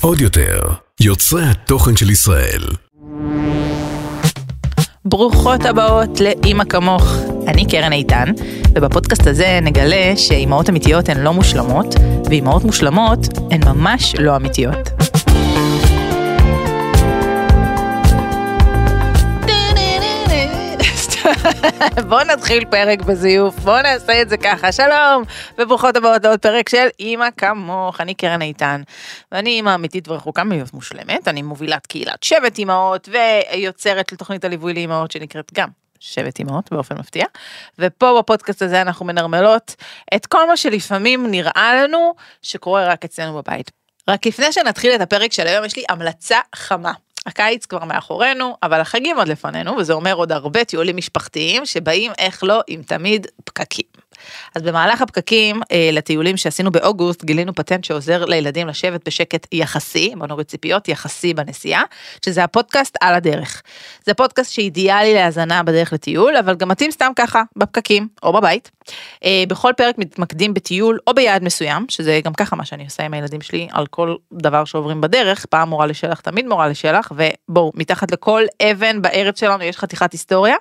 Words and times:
עוד 0.00 0.20
יותר, 0.20 0.60
יוצרי 1.00 1.42
התוכן 1.44 1.96
של 1.96 2.10
ישראל. 2.10 2.62
ברוכות 5.04 5.64
הבאות 5.64 6.20
לאימא 6.20 6.64
כמוך. 6.64 7.16
אני 7.48 7.66
קרן 7.66 7.92
איתן, 7.92 8.24
ובפודקאסט 8.74 9.26
הזה 9.26 9.58
נגלה 9.62 10.16
שאימהות 10.16 10.70
אמיתיות 10.70 11.08
הן 11.08 11.20
לא 11.20 11.32
מושלמות, 11.32 11.94
ואימהות 12.24 12.64
מושלמות 12.64 13.18
הן 13.50 13.60
ממש 13.64 14.14
לא 14.18 14.36
אמיתיות. 14.36 14.99
בואו 22.08 22.24
נתחיל 22.24 22.64
פרק 22.64 23.02
בזיוף, 23.02 23.58
בואו 23.58 23.82
נעשה 23.82 24.22
את 24.22 24.28
זה 24.28 24.36
ככה, 24.36 24.72
שלום, 24.72 25.22
וברוכות 25.58 25.96
הבאות 25.96 26.24
לעוד 26.24 26.38
פרק 26.38 26.68
של 26.68 26.86
אימא 27.00 27.28
כמוך, 27.36 28.00
אני 28.00 28.14
קרן 28.14 28.42
איתן, 28.42 28.82
ואני 29.32 29.50
אימא 29.50 29.74
אמיתית 29.74 30.08
ורחוקה 30.08 30.44
מלהיות 30.44 30.74
מושלמת, 30.74 31.28
אני 31.28 31.42
מובילת 31.42 31.86
קהילת 31.86 32.22
שבט 32.22 32.58
אימהות, 32.58 33.08
ויוצרת 33.08 34.12
לתוכנית 34.12 34.44
הליווי 34.44 34.74
לאימהות 34.74 35.10
שנקראת 35.10 35.52
גם 35.54 35.68
שבט 36.00 36.38
אימהות 36.38 36.72
באופן 36.72 36.98
מפתיע, 36.98 37.24
ופה 37.78 38.18
בפודקאסט 38.18 38.62
הזה 38.62 38.82
אנחנו 38.82 39.06
מנרמלות 39.06 39.76
את 40.14 40.26
כל 40.26 40.48
מה 40.48 40.56
שלפעמים 40.56 41.30
נראה 41.30 41.74
לנו 41.82 42.14
שקורה 42.42 42.86
רק 42.86 43.04
אצלנו 43.04 43.34
בבית. 43.34 43.70
רק 44.08 44.26
לפני 44.26 44.52
שנתחיל 44.52 44.94
את 44.94 45.00
הפרק 45.00 45.32
של 45.32 45.46
היום 45.46 45.64
יש 45.64 45.76
לי 45.76 45.84
המלצה 45.88 46.38
חמה. 46.54 46.92
הקיץ 47.26 47.66
כבר 47.66 47.84
מאחורינו, 47.84 48.56
אבל 48.62 48.80
החגים 48.80 49.16
עוד 49.16 49.28
לפנינו, 49.28 49.76
וזה 49.76 49.92
אומר 49.92 50.14
עוד 50.14 50.32
הרבה 50.32 50.64
טיולים 50.64 50.96
משפחתיים 50.96 51.66
שבאים, 51.66 52.12
איך 52.18 52.44
לא, 52.44 52.60
עם 52.66 52.82
תמיד 52.82 53.26
פקקים. 53.44 53.84
אז 54.54 54.62
במהלך 54.62 55.02
הפקקים 55.02 55.60
אה, 55.72 55.90
לטיולים 55.92 56.36
שעשינו 56.36 56.70
באוגוסט 56.70 57.24
גילינו 57.24 57.54
פטנט 57.54 57.84
שעוזר 57.84 58.24
לילדים 58.24 58.68
לשבת 58.68 59.06
בשקט 59.06 59.46
יחסי, 59.52 60.12
בוא 60.18 60.26
נוריד 60.26 60.46
ציפיות, 60.46 60.88
יחסי 60.88 61.34
בנסיעה, 61.34 61.82
שזה 62.24 62.44
הפודקאסט 62.44 62.96
על 63.00 63.14
הדרך. 63.14 63.62
זה 64.06 64.14
פודקאסט 64.14 64.52
שאידיאלי 64.52 65.14
להאזנה 65.14 65.62
בדרך 65.62 65.92
לטיול, 65.92 66.36
אבל 66.36 66.54
גם 66.54 66.68
מתאים 66.68 66.90
סתם 66.90 67.12
ככה, 67.16 67.42
בפקקים 67.56 68.08
או 68.22 68.32
בבית. 68.32 68.70
אה, 69.24 69.44
בכל 69.48 69.72
פרק 69.76 69.98
מתמקדים 69.98 70.54
בטיול 70.54 70.98
או 71.06 71.14
ביעד 71.14 71.44
מסוים, 71.44 71.86
שזה 71.88 72.20
גם 72.24 72.34
ככה 72.34 72.56
מה 72.56 72.64
שאני 72.64 72.84
עושה 72.84 73.02
עם 73.02 73.14
הילדים 73.14 73.40
שלי 73.40 73.68
על 73.72 73.86
כל 73.86 74.14
דבר 74.32 74.64
שעוברים 74.64 75.00
בדרך, 75.00 75.46
פעם 75.46 75.68
מורה 75.68 75.86
לשלח, 75.86 76.20
תמיד 76.20 76.46
מורה 76.46 76.68
לשלח, 76.68 77.12
ובואו, 77.14 77.72
מתחת 77.74 78.12
לכל 78.12 78.44
אבן 78.62 79.02
בארץ 79.02 79.40
שלנו 79.40 79.64
יש 79.64 79.78
חתיכת 79.78 80.12
היסטוריה, 80.12 80.56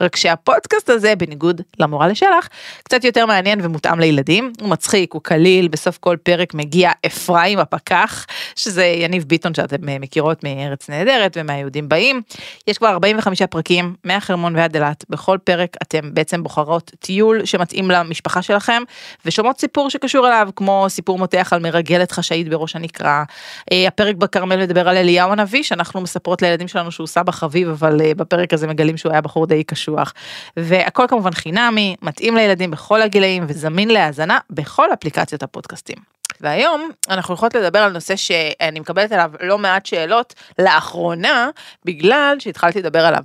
רק 0.00 0.16
שהפודקאסט 0.16 0.90
הזה, 0.90 1.16
בניגוד 1.16 1.60
למורה 1.78 2.08
לשלח, 2.08 2.48
קצת 2.82 3.01
יותר 3.04 3.26
מעניין 3.26 3.60
ומותאם 3.62 4.00
לילדים, 4.00 4.52
הוא 4.60 4.68
מצחיק, 4.68 5.12
הוא 5.12 5.22
קליל, 5.22 5.68
בסוף 5.68 5.98
כל 5.98 6.16
פרק 6.22 6.54
מגיע 6.54 6.90
אפרים 7.06 7.58
הפקח, 7.58 8.26
שזה 8.56 8.84
יניב 8.84 9.24
ביטון 9.24 9.54
שאתם 9.54 9.88
אה, 9.88 9.98
מכירות 9.98 10.44
מארץ 10.44 10.90
נהדרת 10.90 11.36
ומהיהודים 11.40 11.88
באים. 11.88 12.22
יש 12.66 12.78
כבר 12.78 12.88
45 12.88 13.42
פרקים, 13.42 13.94
מהחרמון 14.04 14.56
ועד 14.56 14.76
אילת, 14.76 15.04
בכל 15.08 15.38
פרק 15.44 15.76
אתם 15.82 16.14
בעצם 16.14 16.42
בוחרות 16.42 16.90
טיול 17.00 17.44
שמתאים 17.44 17.90
למשפחה 17.90 18.42
שלכם, 18.42 18.82
ושומעות 19.26 19.60
סיפור 19.60 19.90
שקשור 19.90 20.28
אליו, 20.28 20.48
כמו 20.56 20.86
סיפור 20.88 21.18
מותח 21.18 21.52
על 21.52 21.60
מרגלת 21.60 22.12
חשאית 22.12 22.48
בראש 22.48 22.76
הנקרה. 22.76 23.24
אה, 23.72 23.88
הפרק 23.88 24.16
בכרמל 24.16 24.56
מדבר 24.56 24.88
על 24.88 24.96
אליהו 24.96 25.32
הנביא, 25.32 25.62
שאנחנו 25.62 26.00
מספרות 26.00 26.42
לילדים 26.42 26.68
שלנו 26.68 26.92
שהוא 26.92 27.06
סבא 27.06 27.32
חביב, 27.32 27.68
אבל 27.68 28.00
אה, 28.00 28.14
בפרק 28.14 28.52
הזה 28.52 28.66
מגלים 28.66 28.96
שהוא 28.96 29.12
היה 29.12 29.20
בחור 29.20 29.46
די 29.46 29.64
קשוח. 29.64 30.14
והכל 30.56 31.04
כמובן 31.08 31.32
חינמי, 31.32 31.96
מתאים 32.02 32.36
לילדים 32.36 32.70
בכל 32.70 32.91
הגילאים 33.00 33.44
וזמין 33.48 33.90
להאזנה 33.90 34.38
בכל 34.50 34.92
אפליקציות 34.92 35.42
הפודקאסטים. 35.42 35.96
והיום 36.40 36.90
אנחנו 37.08 37.34
יכולות 37.34 37.54
לדבר 37.54 37.78
על 37.78 37.92
נושא 37.92 38.16
שאני 38.16 38.80
מקבלת 38.80 39.12
עליו 39.12 39.32
לא 39.40 39.58
מעט 39.58 39.86
שאלות 39.86 40.34
לאחרונה, 40.58 41.50
בגלל 41.84 42.36
שהתחלתי 42.38 42.78
לדבר 42.78 43.06
עליו. 43.06 43.22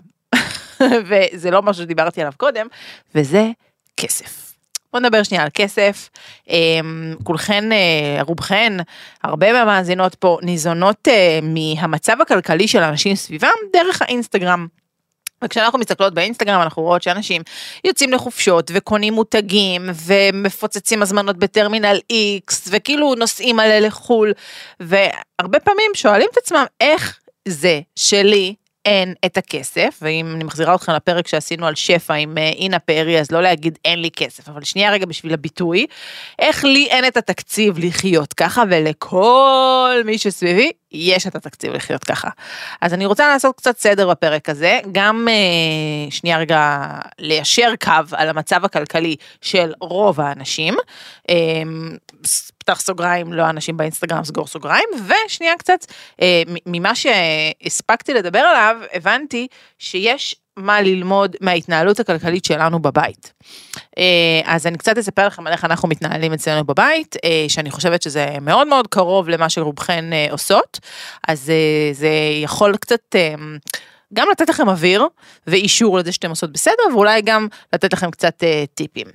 וזה 1.08 1.52
לא 1.52 1.62
משהו 1.62 1.84
שדיברתי 1.84 2.22
עליו 2.22 2.34
קודם, 2.38 2.68
וזה 3.16 3.48
כסף. 3.98 4.48
בוא 4.94 5.00
נדבר 5.00 5.24
שנייה 5.24 5.44
על 5.44 5.50
כסף. 5.54 6.10
אמ, 6.50 7.16
כולכן, 7.24 7.72
אה, 7.72 8.18
רובכן, 8.22 8.74
הרבה 9.24 9.54
מהמאזינות 9.54 10.16
פה 10.16 10.38
ניזונות 10.42 11.08
אה, 11.08 11.40
מהמצב 11.42 12.22
הכלכלי 12.22 12.68
של 12.68 12.84
אנשים 12.84 13.16
סביבם 13.16 13.50
דרך 13.74 14.02
האינסטגרם. 14.02 14.68
וכשאנחנו 15.44 15.80
מסתכלות 15.80 16.14
באינסטגרם 16.14 16.62
אנחנו 16.62 16.84
רואות 16.84 17.04
שאנשים 17.04 17.42
יוצאים 17.84 18.14
לחופשות 18.14 18.72
וקונים 18.74 19.14
מותגים 19.14 19.90
ומפוצצים 20.06 21.02
הזמנות 21.02 21.38
בטרמינל 21.38 22.00
X 22.48 22.54
וכאילו 22.68 23.16
נוסעים 23.16 23.56
מלא 23.56 23.80
לחו"ל 23.80 24.34
והרבה 24.80 25.60
פעמים 25.60 25.92
שואלים 25.94 26.28
את 26.32 26.38
עצמם 26.38 26.66
איך 26.82 27.20
זה 27.48 27.80
שלי 27.96 28.56
אין 28.88 29.14
את 29.26 29.38
הכסף, 29.38 30.00
ואם 30.02 30.36
אני 30.36 30.44
מחזירה 30.44 30.76
אתכם 30.76 30.92
לפרק 30.92 31.28
שעשינו 31.28 31.68
על 31.68 31.76
שפע 31.76 32.14
עם 32.14 32.38
אה, 32.38 32.50
אינה 32.50 32.80
פרי, 32.80 33.20
אז 33.20 33.32
לא 33.32 33.42
להגיד 33.42 33.78
אין 33.86 34.02
לי 34.02 34.10
כסף, 34.12 34.50
אבל 34.50 34.64
שנייה 34.64 34.92
רגע 34.92 35.06
בשביל 35.06 35.34
הביטוי, 35.34 35.86
איך 36.40 36.64
לי 36.64 36.88
אין 36.90 37.08
את 37.08 37.18
התקציב 37.18 37.80
לחיות 37.80 38.34
ככה, 38.34 38.64
ולכל 38.70 40.02
מי 40.06 40.18
שסביבי 40.18 40.72
יש 40.92 41.28
את 41.28 41.36
התקציב 41.36 41.74
לחיות 41.74 42.04
ככה. 42.04 42.30
אז 42.82 42.94
אני 42.94 43.06
רוצה 43.06 43.28
לעשות 43.28 43.58
קצת 43.58 43.78
סדר 43.78 44.10
בפרק 44.10 44.50
הזה, 44.50 44.80
גם 44.92 45.28
אה, 45.30 46.12
שנייה 46.12 46.38
רגע 46.38 46.88
ליישר 47.20 47.74
קו 47.84 47.92
על 48.12 48.30
המצב 48.30 48.66
הכלכלי 48.66 49.16
של 49.42 49.74
רוב 49.82 50.22
האנשים, 50.22 50.76
אה, 51.30 51.36
פתח 52.58 52.80
סוגריים, 52.80 53.34
לא 53.34 53.44
האנשים 53.44 53.78
באינסטגרם, 53.78 54.24
סגור 54.24 54.48
סוגריים, 54.48 54.90
ושנייה 55.08 55.54
קצת, 55.58 55.86
אה, 56.22 56.42
ממה 56.66 56.92
שהספקתי 56.96 58.14
לדבר 58.14 58.40
עליו, 58.40 58.78
הבנתי 58.94 59.48
שיש 59.80 60.36
מה 60.58 60.82
ללמוד 60.82 61.36
מההתנהלות 61.42 62.00
הכלכלית 62.00 62.46
שלנו 62.46 62.80
בבית. 62.80 63.34
אה, 63.98 64.42
אז 64.46 64.68
אני 64.68 64.78
קצת 64.78 64.98
אספר 64.98 65.28
לכם 65.28 65.48
על 65.48 65.54
איך 65.54 65.66
אנחנו 65.66 65.88
מתנהלים 65.88 66.34
אצלנו 66.34 66.64
בבית, 66.64 67.16
אה, 67.24 67.46
שאני 67.48 67.72
חושבת 67.72 68.02
שזה 68.02 68.36
מאוד 68.42 68.68
מאוד 68.68 68.88
קרוב 68.88 69.30
למה 69.30 69.50
שרובכן 69.50 70.14
אה, 70.14 70.28
עושות, 70.32 70.80
אז 71.28 71.52
זה 71.92 72.10
יכול 72.44 72.78
קצת... 72.78 73.16
גם 74.14 74.28
לתת 74.32 74.50
לכם 74.50 74.70
אוויר 74.70 75.08
ואישור 75.48 75.98
לזה 75.98 76.12
שאתם 76.12 76.30
עושות 76.30 76.52
בסדר 76.52 76.84
ואולי 76.94 77.22
גם 77.22 77.48
לתת 77.74 77.94
לכם 77.94 78.12
קצת 78.12 78.44
אה, 78.44 78.64
טיפים. 78.74 79.08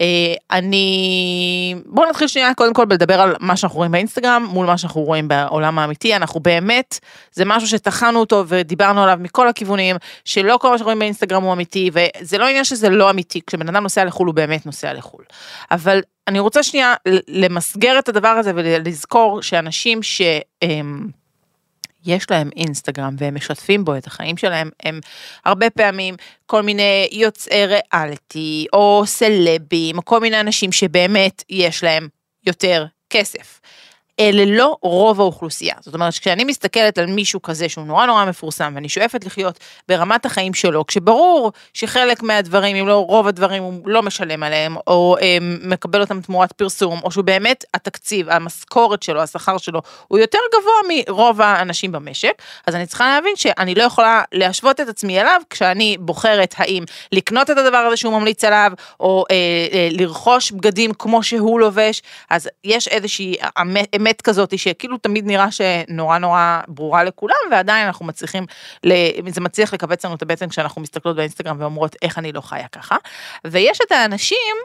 אה, 0.00 0.34
אני 0.50 1.74
בואו 1.86 2.08
נתחיל 2.08 2.28
שנייה 2.28 2.54
קודם 2.54 2.74
כל 2.74 2.84
בלדבר 2.84 3.20
על 3.20 3.34
מה 3.40 3.56
שאנחנו 3.56 3.76
רואים 3.76 3.92
באינסטגרם 3.92 4.46
מול 4.50 4.66
מה 4.66 4.78
שאנחנו 4.78 5.00
רואים 5.00 5.28
בעולם 5.28 5.78
האמיתי. 5.78 6.16
אנחנו 6.16 6.40
באמת 6.40 6.98
זה 7.32 7.44
משהו 7.44 7.68
שטחנו 7.68 8.20
אותו 8.20 8.44
ודיברנו 8.48 9.02
עליו 9.02 9.18
מכל 9.20 9.48
הכיוונים 9.48 9.96
שלא 10.24 10.58
כל 10.60 10.68
מה 10.68 10.74
שאנחנו 10.74 10.84
רואים 10.84 10.98
באינסטגרם 10.98 11.42
הוא 11.42 11.52
אמיתי 11.52 11.90
וזה 11.92 12.38
לא 12.38 12.46
עניין 12.46 12.64
שזה 12.64 12.88
לא 12.88 13.10
אמיתי. 13.10 13.40
כשבן 13.46 13.68
אדם 13.68 13.82
נוסע 13.82 14.04
לחו"ל 14.04 14.26
הוא 14.26 14.34
באמת 14.34 14.66
נוסע 14.66 14.92
לחו"ל. 14.92 15.24
אבל 15.70 16.00
אני 16.28 16.38
רוצה 16.38 16.62
שנייה 16.62 16.94
למסגר 17.28 17.98
את 17.98 18.08
הדבר 18.08 18.28
הזה 18.28 18.52
ולזכור 18.54 19.42
שאנשים 19.42 20.02
ש... 20.02 20.22
יש 22.06 22.30
להם 22.30 22.50
אינסטגרם 22.56 23.14
והם 23.18 23.34
משתפים 23.34 23.84
בו 23.84 23.96
את 23.96 24.06
החיים 24.06 24.36
שלהם, 24.36 24.70
הם 24.82 25.00
הרבה 25.44 25.70
פעמים 25.70 26.14
כל 26.46 26.62
מיני 26.62 27.08
יוצאי 27.12 27.66
ריאליטי 27.66 28.66
או 28.72 29.02
סלבים, 29.06 29.98
או 29.98 30.04
כל 30.04 30.20
מיני 30.20 30.40
אנשים 30.40 30.72
שבאמת 30.72 31.44
יש 31.50 31.84
להם 31.84 32.08
יותר 32.46 32.86
כסף. 33.10 33.60
אלה 34.20 34.44
לא 34.44 34.76
רוב 34.82 35.20
האוכלוסייה. 35.20 35.74
זאת 35.80 35.94
אומרת, 35.94 36.12
כשאני 36.12 36.44
מסתכלת 36.44 36.98
על 36.98 37.06
מישהו 37.06 37.42
כזה 37.42 37.68
שהוא 37.68 37.86
נורא 37.86 38.06
נורא 38.06 38.24
מפורסם 38.24 38.72
ואני 38.74 38.88
שואפת 38.88 39.24
לחיות 39.24 39.58
ברמת 39.88 40.26
החיים 40.26 40.54
שלו, 40.54 40.86
כשברור 40.86 41.52
שחלק 41.74 42.22
מהדברים, 42.22 42.76
אם 42.76 42.88
לא 42.88 43.04
רוב 43.08 43.26
הדברים, 43.26 43.62
הוא 43.62 43.72
לא 43.84 44.02
משלם 44.02 44.42
עליהם, 44.42 44.76
או 44.86 45.16
אה, 45.22 45.38
מקבל 45.40 46.00
אותם 46.00 46.20
תמורת 46.20 46.52
פרסום, 46.52 47.00
או 47.04 47.10
שהוא 47.10 47.24
באמת 47.24 47.64
התקציב, 47.74 48.30
המשכורת 48.30 49.02
שלו, 49.02 49.22
השכר 49.22 49.58
שלו, 49.58 49.80
הוא 50.08 50.18
יותר 50.18 50.38
גבוה 50.54 50.74
מרוב 51.08 51.40
האנשים 51.40 51.92
במשק, 51.92 52.42
אז 52.66 52.74
אני 52.74 52.86
צריכה 52.86 53.06
להבין 53.14 53.36
שאני 53.36 53.74
לא 53.74 53.82
יכולה 53.82 54.22
להשוות 54.32 54.80
את 54.80 54.88
עצמי 54.88 55.20
אליו 55.20 55.40
כשאני 55.50 55.96
בוחרת 56.00 56.54
האם 56.58 56.84
לקנות 57.12 57.50
את 57.50 57.58
הדבר 57.58 57.76
הזה 57.76 57.96
שהוא 57.96 58.12
ממליץ 58.12 58.44
עליו, 58.44 58.72
או 59.00 59.24
אה, 59.30 59.36
אה, 59.72 59.88
לרכוש 59.90 60.52
בגדים 60.52 60.92
כמו 60.98 61.22
שהוא 61.22 61.60
לובש, 61.60 62.02
אז 62.30 62.48
יש 62.64 62.88
איזושהי 62.88 63.36
אמת 64.06 64.22
כזאת 64.22 64.58
שכאילו 64.58 64.98
תמיד 64.98 65.26
נראה 65.26 65.50
שנורא 65.50 66.18
נורא 66.18 66.60
ברורה 66.68 67.04
לכולם 67.04 67.36
ועדיין 67.50 67.86
אנחנו 67.86 68.04
מצליחים, 68.04 68.46
זה 69.28 69.40
מצליח 69.40 69.74
לכווץ 69.74 70.04
לנו 70.04 70.14
את 70.14 70.22
הבטן 70.22 70.48
כשאנחנו 70.48 70.82
מסתכלות 70.82 71.16
באינסטגרם 71.16 71.56
ואומרות 71.60 71.96
איך 72.02 72.18
אני 72.18 72.32
לא 72.32 72.40
חיה 72.40 72.68
ככה. 72.68 72.96
ויש 73.44 73.78
את 73.86 73.92
האנשים 73.92 74.56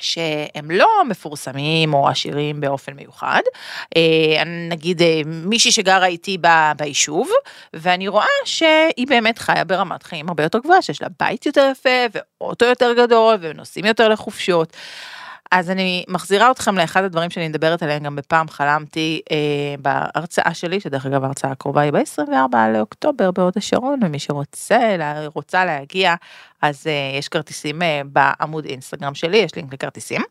שהם 0.00 0.70
לא 0.70 1.02
מפורסמים 1.08 1.94
או 1.94 2.08
עשירים 2.08 2.60
באופן 2.60 2.92
מיוחד. 2.92 3.40
אה, 3.96 4.44
נגיד 4.70 5.02
אה, 5.02 5.20
מישהי 5.26 5.72
שגרה 5.72 6.06
איתי 6.06 6.38
ביישוב, 6.76 7.30
ואני 7.74 8.08
רואה 8.08 8.26
שהיא 8.44 9.06
באמת 9.08 9.38
חיה 9.38 9.64
ברמת 9.64 10.02
חיים 10.02 10.28
הרבה 10.28 10.42
יותר 10.42 10.58
גבוהה, 10.58 10.82
שיש 10.82 11.02
לה 11.02 11.08
בית 11.20 11.46
יותר 11.46 11.68
יפה 11.72 12.18
ואוטו 12.40 12.64
יותר 12.64 12.92
גדול 12.92 13.36
ונוסעים 13.40 13.84
יותר 13.84 14.08
לחופשות. 14.08 14.76
אז 15.58 15.70
אני 15.70 16.04
מחזירה 16.08 16.50
אתכם 16.50 16.78
לאחד 16.78 17.04
הדברים 17.04 17.30
שאני 17.30 17.48
מדברת 17.48 17.82
עליהם 17.82 18.02
גם 18.02 18.16
בפעם 18.16 18.48
חלמתי 18.48 19.20
אה, 19.30 19.36
בהרצאה 19.78 20.54
שלי, 20.54 20.80
שדרך 20.80 21.06
אגב 21.06 21.24
ההרצאה 21.24 21.50
הקרובה 21.50 21.80
היא 21.80 21.92
ב-24 21.92 22.56
לאוקטובר 22.74 23.30
בהוד 23.30 23.52
השרון, 23.56 24.00
ומי 24.02 24.18
שרוצה, 24.18 24.96
רוצה 25.34 25.64
להגיע, 25.64 26.14
אז 26.62 26.86
אה, 26.86 27.18
יש 27.18 27.28
כרטיסים 27.28 27.82
אה, 27.82 28.00
בעמוד 28.04 28.64
אינסטגרם 28.64 29.14
שלי, 29.14 29.36
יש 29.36 29.54
לינק 29.54 29.72
לכרטיסים. 29.72 30.22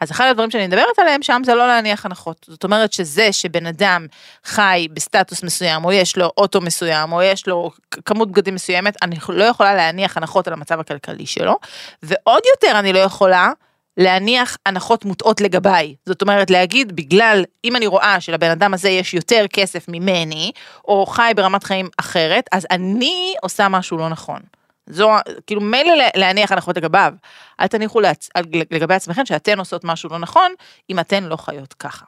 אז 0.00 0.10
אחד 0.10 0.26
הדברים 0.30 0.50
שאני 0.50 0.66
מדברת 0.66 0.98
עליהם 0.98 1.22
שם 1.22 1.42
זה 1.44 1.54
לא 1.54 1.66
להניח 1.66 2.06
הנחות. 2.06 2.46
זאת 2.50 2.64
אומרת 2.64 2.92
שזה 2.92 3.32
שבן 3.32 3.66
אדם 3.66 4.06
חי 4.44 4.88
בסטטוס 4.92 5.42
מסוים, 5.42 5.84
או 5.84 5.92
יש 5.92 6.16
לו 6.16 6.30
אוטו 6.36 6.60
מסוים, 6.60 7.12
או 7.12 7.22
יש 7.22 7.48
לו 7.48 7.70
כמות 8.04 8.30
בגדים 8.30 8.54
מסוימת, 8.54 8.96
אני 9.02 9.16
לא 9.28 9.44
יכולה 9.44 9.74
להניח 9.74 10.16
הנחות 10.16 10.46
על 10.46 10.52
המצב 10.52 10.80
הכלכלי 10.80 11.26
שלו, 11.26 11.58
ועוד 12.02 12.42
יותר 12.56 12.78
אני 12.78 12.92
לא 12.92 12.98
יכולה 12.98 13.52
להניח 13.96 14.56
הנחות 14.66 15.04
מוטעות 15.04 15.40
לגביי. 15.40 15.94
זאת 16.06 16.22
אומרת, 16.22 16.50
להגיד, 16.50 16.96
בגלל, 16.96 17.44
אם 17.64 17.76
אני 17.76 17.86
רואה 17.86 18.20
שלבן 18.20 18.50
אדם 18.50 18.74
הזה 18.74 18.88
יש 18.88 19.14
יותר 19.14 19.44
כסף 19.52 19.84
ממני, 19.88 20.52
או 20.84 21.06
חי 21.06 21.32
ברמת 21.36 21.64
חיים 21.64 21.88
אחרת, 21.96 22.44
אז 22.52 22.66
אני 22.70 23.34
עושה 23.42 23.68
משהו 23.68 23.98
לא 23.98 24.08
נכון. 24.08 24.40
זו, 24.86 25.10
כאילו 25.46 25.60
מילא 25.60 25.94
להניח 26.16 26.52
הנחות 26.52 26.76
לגביו, 26.76 27.12
אל 27.60 27.66
תניחו 27.66 28.00
לעצ... 28.00 28.28
לגבי 28.70 28.94
עצמכם 28.94 29.26
שאתן 29.26 29.58
עושות 29.58 29.84
משהו 29.84 30.10
לא 30.10 30.18
נכון, 30.18 30.52
אם 30.90 30.98
אתן 30.98 31.24
לא 31.24 31.36
חיות 31.36 31.72
ככה. 31.72 32.04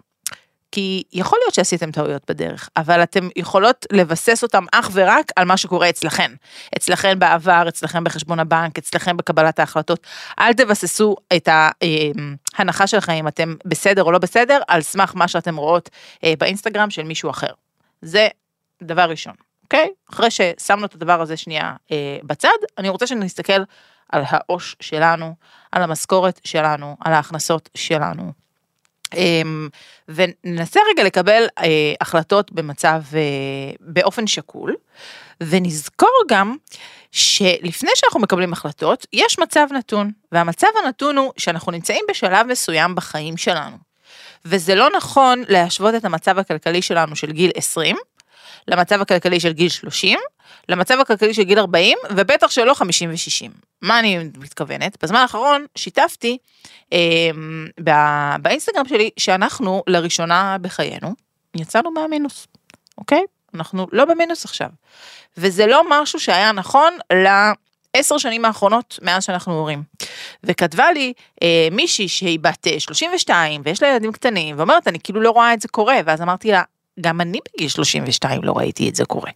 כי 0.75 1.03
יכול 1.13 1.39
להיות 1.43 1.55
שעשיתם 1.55 1.91
טעויות 1.93 2.31
בדרך, 2.31 2.69
אבל 2.77 3.03
אתם 3.03 3.29
יכולות 3.37 3.87
לבסס 3.93 4.43
אותם 4.43 4.65
אך 4.73 4.91
ורק 4.93 5.33
על 5.37 5.45
מה 5.45 5.57
שקורה 5.57 5.89
אצלכם. 5.89 6.35
אצלכם 6.77 7.19
בעבר, 7.19 7.65
אצלכם 7.69 8.05
בחשבון 8.05 8.39
הבנק, 8.39 8.79
אצלכם 8.79 9.17
בקבלת 9.17 9.59
ההחלטות. 9.59 10.07
אל 10.39 10.53
תבססו 10.53 11.17
את 11.37 11.49
ההנחה 11.49 12.87
שלכם 12.87 13.13
אם 13.13 13.29
אתם 13.29 13.55
בסדר 13.65 14.03
או 14.03 14.13
לא 14.13 14.19
בסדר, 14.19 14.61
על 14.69 14.83
סמך 14.83 15.13
מה 15.15 15.29
שאתם 15.29 15.57
רואות 15.57 15.91
אה, 16.25 16.35
באינסטגרם 16.39 16.91
של 16.91 17.03
מישהו 17.03 17.31
אחר. 17.31 17.51
זה 18.03 18.29
דבר 18.83 19.11
ראשון, 19.11 19.35
אוקיי? 19.63 19.89
אחרי 20.13 20.31
ששמנו 20.31 20.87
את 20.87 20.95
הדבר 20.95 21.21
הזה 21.21 21.37
שנייה 21.37 21.73
אה, 21.93 22.19
בצד, 22.23 22.49
אני 22.79 22.89
רוצה 22.89 23.07
שנסתכל 23.07 23.63
על 24.13 24.23
העו"ש 24.27 24.77
שלנו, 24.81 25.35
על 25.73 25.83
המשכורת 25.83 26.41
שלנו, 26.45 26.97
על 27.01 27.13
ההכנסות 27.13 27.69
שלנו. 27.75 28.44
אמ, 29.17 29.69
וננסה 30.09 30.81
רגע 30.91 31.05
לקבל 31.05 31.47
אה, 31.59 31.95
החלטות 32.01 32.53
במצב, 32.53 33.03
אה, 33.15 33.21
באופן 33.81 34.27
שקול, 34.27 34.75
ונזכור 35.41 36.23
גם 36.29 36.57
שלפני 37.13 37.91
שאנחנו 37.95 38.21
מקבלים 38.21 38.53
החלטות, 38.53 39.07
יש 39.13 39.39
מצב 39.39 39.67
נתון, 39.71 40.11
והמצב 40.33 40.67
הנתון 40.85 41.19
הוא 41.19 41.33
שאנחנו 41.37 41.73
נמצאים 41.73 42.05
בשלב 42.11 42.47
מסוים 42.47 42.95
בחיים 42.95 43.37
שלנו. 43.37 43.77
וזה 44.45 44.75
לא 44.75 44.89
נכון 44.97 45.43
להשוות 45.49 45.95
את 45.95 46.05
המצב 46.05 46.39
הכלכלי 46.39 46.83
שלנו 46.83 47.17
של 47.17 47.33
גיל 47.33 47.51
20 47.55 47.97
למצב 48.69 49.01
הכלכלי 49.01 49.41
של 49.41 49.53
גיל 49.53 49.69
30, 49.69 50.19
למצב 50.69 51.01
הכלכלי 51.01 51.35
של 51.35 51.43
גיל 51.43 51.59
40, 51.59 51.99
ובטח 52.11 52.51
שלא 52.51 52.75
50 52.75 53.11
ו-60. 53.11 53.51
מה 53.83 53.99
אני 53.99 54.19
מתכוונת? 54.39 54.97
בזמן 55.03 55.19
האחרון 55.19 55.67
שיתפתי 55.77 56.39
אה, 56.93 57.31
באינסטגרם 58.39 58.89
שלי 58.89 59.11
שאנחנו 59.17 59.83
לראשונה 59.87 60.57
בחיינו 60.61 61.15
יצאנו 61.57 61.91
מהמינוס, 61.91 62.47
אוקיי? 62.99 63.23
אנחנו 63.55 63.87
לא 63.93 64.05
במינוס 64.05 64.45
עכשיו. 64.45 64.69
וזה 65.37 65.67
לא 65.67 65.83
משהו 65.91 66.21
שהיה 66.21 66.53
נכון 66.53 66.93
לעשר 67.13 68.19
שנים 68.19 68.45
האחרונות 68.45 68.99
מאז 69.03 69.25
שאנחנו 69.25 69.53
הורים. 69.53 69.83
וכתבה 70.45 70.93
לי 70.93 71.13
אה, 71.43 71.69
מישהי 71.73 72.09
שהיא 72.09 72.39
בת 72.41 72.67
32 72.79 73.61
אה, 73.61 73.65
ויש 73.65 73.83
לה 73.83 73.89
ילדים 73.89 74.13
קטנים 74.13 74.59
ואומרת 74.59 74.89
אני 74.89 74.99
כאילו 75.01 75.21
לא 75.21 75.31
רואה 75.31 75.55
את 75.55 75.61
זה 75.61 75.69
קורה 75.69 75.97
ואז 76.05 76.23
אמרתי 76.23 76.51
לה 76.51 76.63
גם 77.01 77.21
אני 77.21 77.39
בגיל 77.55 77.69
32 77.69 78.45
לא 78.45 78.53
ראיתי 78.57 78.89
את 78.89 78.95
זה 78.95 79.05
קורה. 79.05 79.31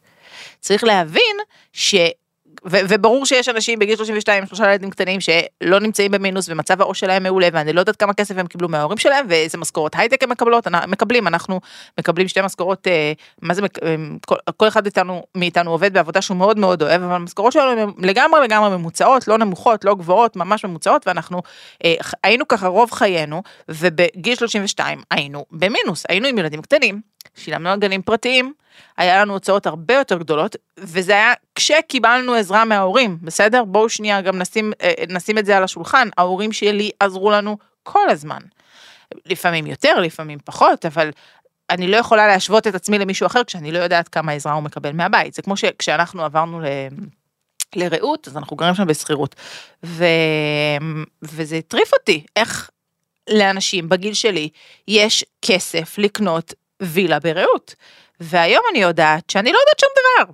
צריך 0.60 0.84
להבין 0.84 1.36
ש... 1.72 1.94
וברור 2.70 3.26
שיש 3.26 3.48
אנשים 3.48 3.78
בגיל 3.78 3.96
32 3.96 4.46
שלושה 4.46 4.64
ילדים 4.64 4.90
קטנים 4.90 5.20
שלא 5.20 5.80
נמצאים 5.80 6.10
במינוס 6.10 6.48
ומצב 6.48 6.80
העו"ש 6.80 7.00
שלהם 7.00 7.22
מעולה 7.22 7.48
ואני 7.52 7.72
לא 7.72 7.80
יודעת 7.80 7.96
כמה 7.96 8.14
כסף 8.14 8.38
הם 8.38 8.46
קיבלו 8.46 8.68
מההורים 8.68 8.98
שלהם 8.98 9.26
ואיזה 9.28 9.58
משכורות 9.58 9.92
הייטק 9.96 10.22
הם 10.22 10.30
מקבלות 10.30 10.66
מקבלים 10.88 11.26
אנחנו 11.26 11.60
מקבלים 11.98 12.28
שתי 12.28 12.40
משכורות 12.40 12.86
אה, 12.86 13.12
מה 13.42 13.54
זה 13.54 13.62
כל, 14.26 14.36
כל 14.56 14.68
אחד 14.68 14.86
איתנו 14.86 15.22
מאיתנו 15.34 15.70
עובד 15.70 15.92
בעבודה 15.92 16.22
שהוא 16.22 16.36
מאוד 16.36 16.58
מאוד 16.58 16.82
אוהב 16.82 17.02
אבל 17.02 17.14
המשכורות 17.14 17.52
שלנו 17.52 17.80
הן 17.80 17.90
לגמרי 17.98 18.40
לגמרי 18.44 18.70
ממוצעות 18.76 19.28
לא 19.28 19.38
נמוכות 19.38 19.84
לא 19.84 19.94
גבוהות 19.94 20.36
ממש 20.36 20.64
ממוצעות 20.64 21.06
ואנחנו 21.06 21.42
אה, 21.84 21.94
היינו 22.24 22.48
ככה 22.48 22.66
רוב 22.66 22.90
חיינו 22.90 23.42
ובגיל 23.68 24.34
32 24.34 25.02
היינו 25.10 25.44
במינוס 25.50 26.04
היינו 26.08 26.28
עם 26.28 26.38
ילדים 26.38 26.62
קטנים 26.62 27.00
שילמנו 27.38 27.68
על 27.68 27.78
גנים 27.78 28.02
פרטיים, 28.02 28.52
היה 28.96 29.20
לנו 29.20 29.32
הוצאות 29.32 29.66
הרבה 29.66 29.94
יותר 29.94 30.18
גדולות, 30.18 30.56
וזה 30.78 31.12
היה 31.12 31.32
כשקיבלנו 31.54 32.34
עזרה 32.34 32.64
מההורים, 32.64 33.18
בסדר? 33.22 33.64
בואו 33.64 33.88
שנייה 33.88 34.20
גם 34.20 34.38
נשים, 34.38 34.72
אה, 34.82 34.92
נשים 35.08 35.38
את 35.38 35.46
זה 35.46 35.56
על 35.56 35.64
השולחן, 35.64 36.08
ההורים 36.18 36.52
שלי 36.52 36.90
עזרו 37.00 37.30
לנו 37.30 37.58
כל 37.82 38.10
הזמן. 38.10 38.40
לפעמים 39.26 39.66
יותר, 39.66 40.00
לפעמים 40.00 40.38
פחות, 40.44 40.86
אבל 40.86 41.10
אני 41.70 41.88
לא 41.88 41.96
יכולה 41.96 42.26
להשוות 42.26 42.66
את 42.66 42.74
עצמי 42.74 42.98
למישהו 42.98 43.26
אחר 43.26 43.44
כשאני 43.44 43.72
לא 43.72 43.78
יודעת 43.78 44.08
כמה 44.08 44.32
עזרה 44.32 44.52
הוא 44.52 44.62
מקבל 44.62 44.92
מהבית. 44.92 45.34
זה 45.34 45.42
כמו 45.42 45.56
שכשאנחנו 45.56 46.24
עברנו 46.24 46.60
ל... 46.60 46.64
לרעות, 47.76 48.28
אז 48.28 48.36
אנחנו 48.36 48.56
גרים 48.56 48.74
שם 48.74 48.86
בשכירות. 48.86 49.34
ו... 49.84 50.04
וזה 51.22 51.56
הטריף 51.56 51.92
אותי, 51.92 52.24
איך 52.36 52.70
לאנשים 53.30 53.88
בגיל 53.88 54.14
שלי 54.14 54.48
יש 54.88 55.24
כסף 55.42 55.98
לקנות 55.98 56.54
וילה 56.82 57.20
ברעות. 57.20 57.74
והיום 58.20 58.62
אני 58.70 58.78
יודעת 58.78 59.30
שאני 59.30 59.52
לא 59.52 59.58
יודעת 59.58 59.80
שום 59.80 59.90
דבר. 59.98 60.32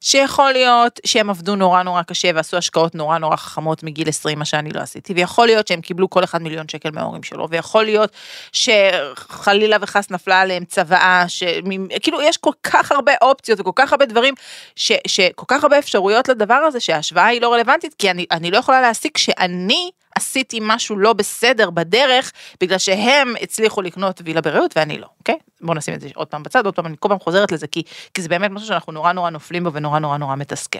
שיכול 0.00 0.52
להיות 0.52 1.00
שהם 1.06 1.30
עבדו 1.30 1.56
נורא 1.56 1.82
נורא 1.82 2.02
קשה 2.02 2.30
ועשו 2.34 2.56
השקעות 2.56 2.94
נורא 2.94 3.18
נורא 3.18 3.36
חכמות 3.36 3.82
מגיל 3.82 4.08
20 4.08 4.38
מה 4.38 4.44
שאני 4.44 4.70
לא 4.70 4.80
עשיתי 4.80 5.12
ויכול 5.12 5.46
להיות 5.46 5.68
שהם 5.68 5.80
קיבלו 5.80 6.10
כל 6.10 6.24
אחד 6.24 6.42
מיליון 6.42 6.68
שקל 6.68 6.90
מההורים 6.90 7.22
שלו 7.22 7.48
ויכול 7.50 7.84
להיות 7.84 8.10
שחלילה 8.52 9.76
וחס 9.80 10.10
נפלה 10.10 10.40
עליהם 10.40 10.64
צוואה 10.64 11.24
שכאילו 11.28 12.22
יש 12.22 12.36
כל 12.36 12.52
כך 12.62 12.92
הרבה 12.92 13.12
אופציות 13.22 13.60
וכל 13.60 13.70
כך 13.74 13.92
הרבה 13.92 14.06
דברים 14.06 14.34
ש, 14.76 14.92
שכל 15.06 15.46
כך 15.48 15.62
הרבה 15.62 15.78
אפשרויות 15.78 16.28
לדבר 16.28 16.54
הזה 16.54 16.80
שההשוואה 16.80 17.26
היא 17.26 17.40
לא 17.40 17.52
רלוונטית 17.52 17.94
כי 17.94 18.10
אני, 18.10 18.26
אני 18.30 18.50
לא 18.50 18.58
יכולה 18.58 18.80
להסיק 18.80 19.18
שאני 19.18 19.90
עשיתי 20.20 20.58
משהו 20.62 20.96
לא 20.96 21.12
בסדר 21.12 21.70
בדרך, 21.70 22.32
בגלל 22.60 22.78
שהם 22.78 23.34
הצליחו 23.42 23.82
לקנות 23.82 24.20
וילה 24.24 24.40
ברעות 24.40 24.76
ואני 24.76 24.98
לא, 24.98 25.06
אוקיי? 25.18 25.38
בואו 25.60 25.76
נשים 25.76 25.94
את 25.94 26.00
זה 26.00 26.08
עוד 26.14 26.28
פעם 26.28 26.42
בצד, 26.42 26.64
עוד 26.64 26.74
פעם, 26.74 26.86
אני 26.86 26.96
כל 26.98 27.08
פעם 27.08 27.18
חוזרת 27.18 27.52
לזה, 27.52 27.66
כי, 27.66 27.82
כי 28.14 28.22
זה 28.22 28.28
באמת 28.28 28.50
משהו 28.50 28.68
שאנחנו 28.68 28.92
נורא 28.92 29.12
נורא 29.12 29.30
נופלים 29.30 29.64
בו 29.64 29.72
ונורא 29.72 29.98
נורא 29.98 30.16
נורא 30.16 30.36
מתסכל. 30.36 30.78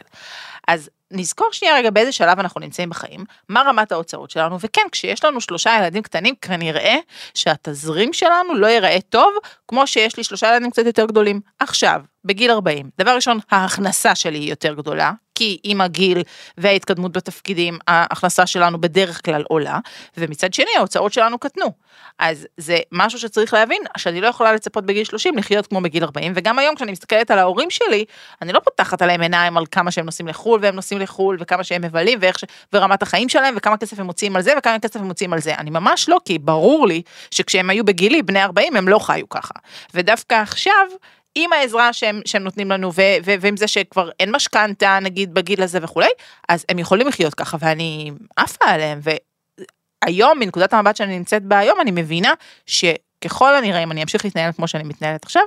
אז 0.69 0.91
נזכור 1.11 1.49
שנייה 1.53 1.75
רגע 1.77 1.91
באיזה 1.91 2.13
שלב 2.13 2.39
אנחנו 2.39 2.61
נמצאים 2.61 2.91
בחיים, 2.91 3.25
מה 3.49 3.63
רמת 3.67 3.93
ההוצאות 3.93 4.31
שלנו, 4.31 4.61
וכן, 4.61 4.83
כשיש 4.93 5.25
לנו 5.25 5.41
שלושה 5.41 5.77
ילדים 5.79 6.03
קטנים, 6.03 6.35
כנראה 6.41 6.97
שהתזרים 7.35 8.13
שלנו 8.13 8.55
לא 8.55 8.67
ייראה 8.67 8.99
טוב, 9.09 9.35
כמו 9.69 9.87
שיש 9.87 10.17
לי 10.17 10.25
שלושה 10.25 10.49
ילדים 10.49 10.71
קצת 10.71 10.87
יותר 10.87 11.05
גדולים. 11.05 11.41
עכשיו, 11.59 12.01
בגיל 12.25 12.51
40, 12.51 12.91
דבר 12.99 13.15
ראשון, 13.15 13.39
ההכנסה 13.51 14.15
שלי 14.15 14.39
היא 14.39 14.51
יותר 14.51 14.75
גדולה, 14.75 15.13
כי 15.41 15.59
עם 15.65 15.81
הגיל 15.81 16.23
וההתקדמות 16.59 17.13
בתפקידים, 17.13 17.79
ההכנסה 17.89 18.47
שלנו 18.47 18.81
בדרך 18.81 19.25
כלל 19.25 19.43
עולה, 19.49 19.79
ומצד 20.17 20.55
שני 20.55 20.71
ההוצאות 20.77 21.13
שלנו 21.13 21.39
קטנו. 21.39 21.73
אז 22.19 22.47
זה 22.57 22.79
משהו 22.93 23.19
שצריך 23.19 23.55
להבין, 23.55 23.83
שאני 23.97 24.21
לא 24.21 24.27
יכולה 24.27 24.53
לצפות 24.53 24.87
בגיל 24.87 25.05
30 25.05 25.39
לחיות 25.39 25.67
כמו 25.67 25.81
בגיל 25.81 26.05
40, 26.05 26.33
וגם 26.37 26.59
היום 26.59 26.75
כשאני 26.75 26.93
מסתכלת 26.93 27.31
על 27.31 27.39
ההורים 27.39 27.71
שלי, 27.71 28.05
אני 28.43 28.53
לא 28.53 28.59
פותחת 28.59 29.03
עליהם 29.03 29.21
עיניים 29.21 29.57
על 29.57 29.67
כמה 29.71 29.91
שהם 29.91 30.05
נוסעים 30.05 30.29
לחו"ל, 30.29 30.61
והם 30.63 30.75
נוסעים 30.75 31.01
לחו"ל, 31.01 31.37
וכמה 31.41 31.65
שהם 31.65 31.83
מבלים, 31.83 32.19
ש... 32.37 32.45
ורמת 32.73 33.03
החיים 33.03 33.29
שלהם, 33.29 33.55
וכמה 33.57 33.77
כסף 33.77 33.99
הם 33.99 34.07
מוציאים 34.07 34.37
על 34.37 34.43
זה, 34.43 34.53
וכמה 34.59 34.79
כסף 34.79 34.97
הם 34.97 35.07
מוציאים 35.07 35.33
על 35.33 35.41
זה. 35.41 35.55
אני 35.55 35.71
ממש 35.71 36.09
לא, 36.09 36.19
כי 36.25 36.39
ברור 36.39 36.87
לי 36.87 37.03
שכשהם 37.31 37.71
היו 37.71 37.85
בגילי, 37.85 38.23
בני 38.23 38.43
40, 38.43 38.77
הם 38.77 38.89
לא 38.89 38.99
חיו 38.99 39.29
ככה. 39.29 39.55
ודווקא 39.95 40.35
עכשיו, 40.35 40.87
עם 41.35 41.53
העזרה 41.53 41.93
שהם, 41.93 42.21
שהם 42.25 42.43
נותנים 42.43 42.71
לנו 42.71 42.95
ו, 42.95 43.03
ו, 43.25 43.35
ועם 43.41 43.57
זה 43.57 43.69
שכבר 43.69 44.11
אין 44.21 44.35
משכנתה 44.35 44.99
נגיד 45.03 45.35
בגיל 45.35 45.63
הזה 45.63 45.79
וכולי, 45.83 46.09
אז 46.49 46.65
הם 46.69 46.79
יכולים 46.79 47.09
לחיות 47.09 47.35
ככה 47.35 47.57
ואני 47.61 48.11
עפה 48.37 48.65
עליהם 48.65 49.01
והיום 49.03 50.39
מנקודת 50.39 50.73
המבט 50.73 50.97
שאני 50.97 51.19
נמצאת 51.19 51.43
בה 51.43 51.59
היום 51.59 51.81
אני 51.81 51.91
מבינה 51.91 52.35
שככל 52.67 53.55
הנראה 53.55 53.83
אם 53.83 53.93
אני 53.93 54.03
אמשיך 54.03 54.25
להתנהל 54.25 54.53
כמו 54.53 54.69
שאני 54.69 54.85
מתנהלת 54.85 55.25
עכשיו, 55.25 55.43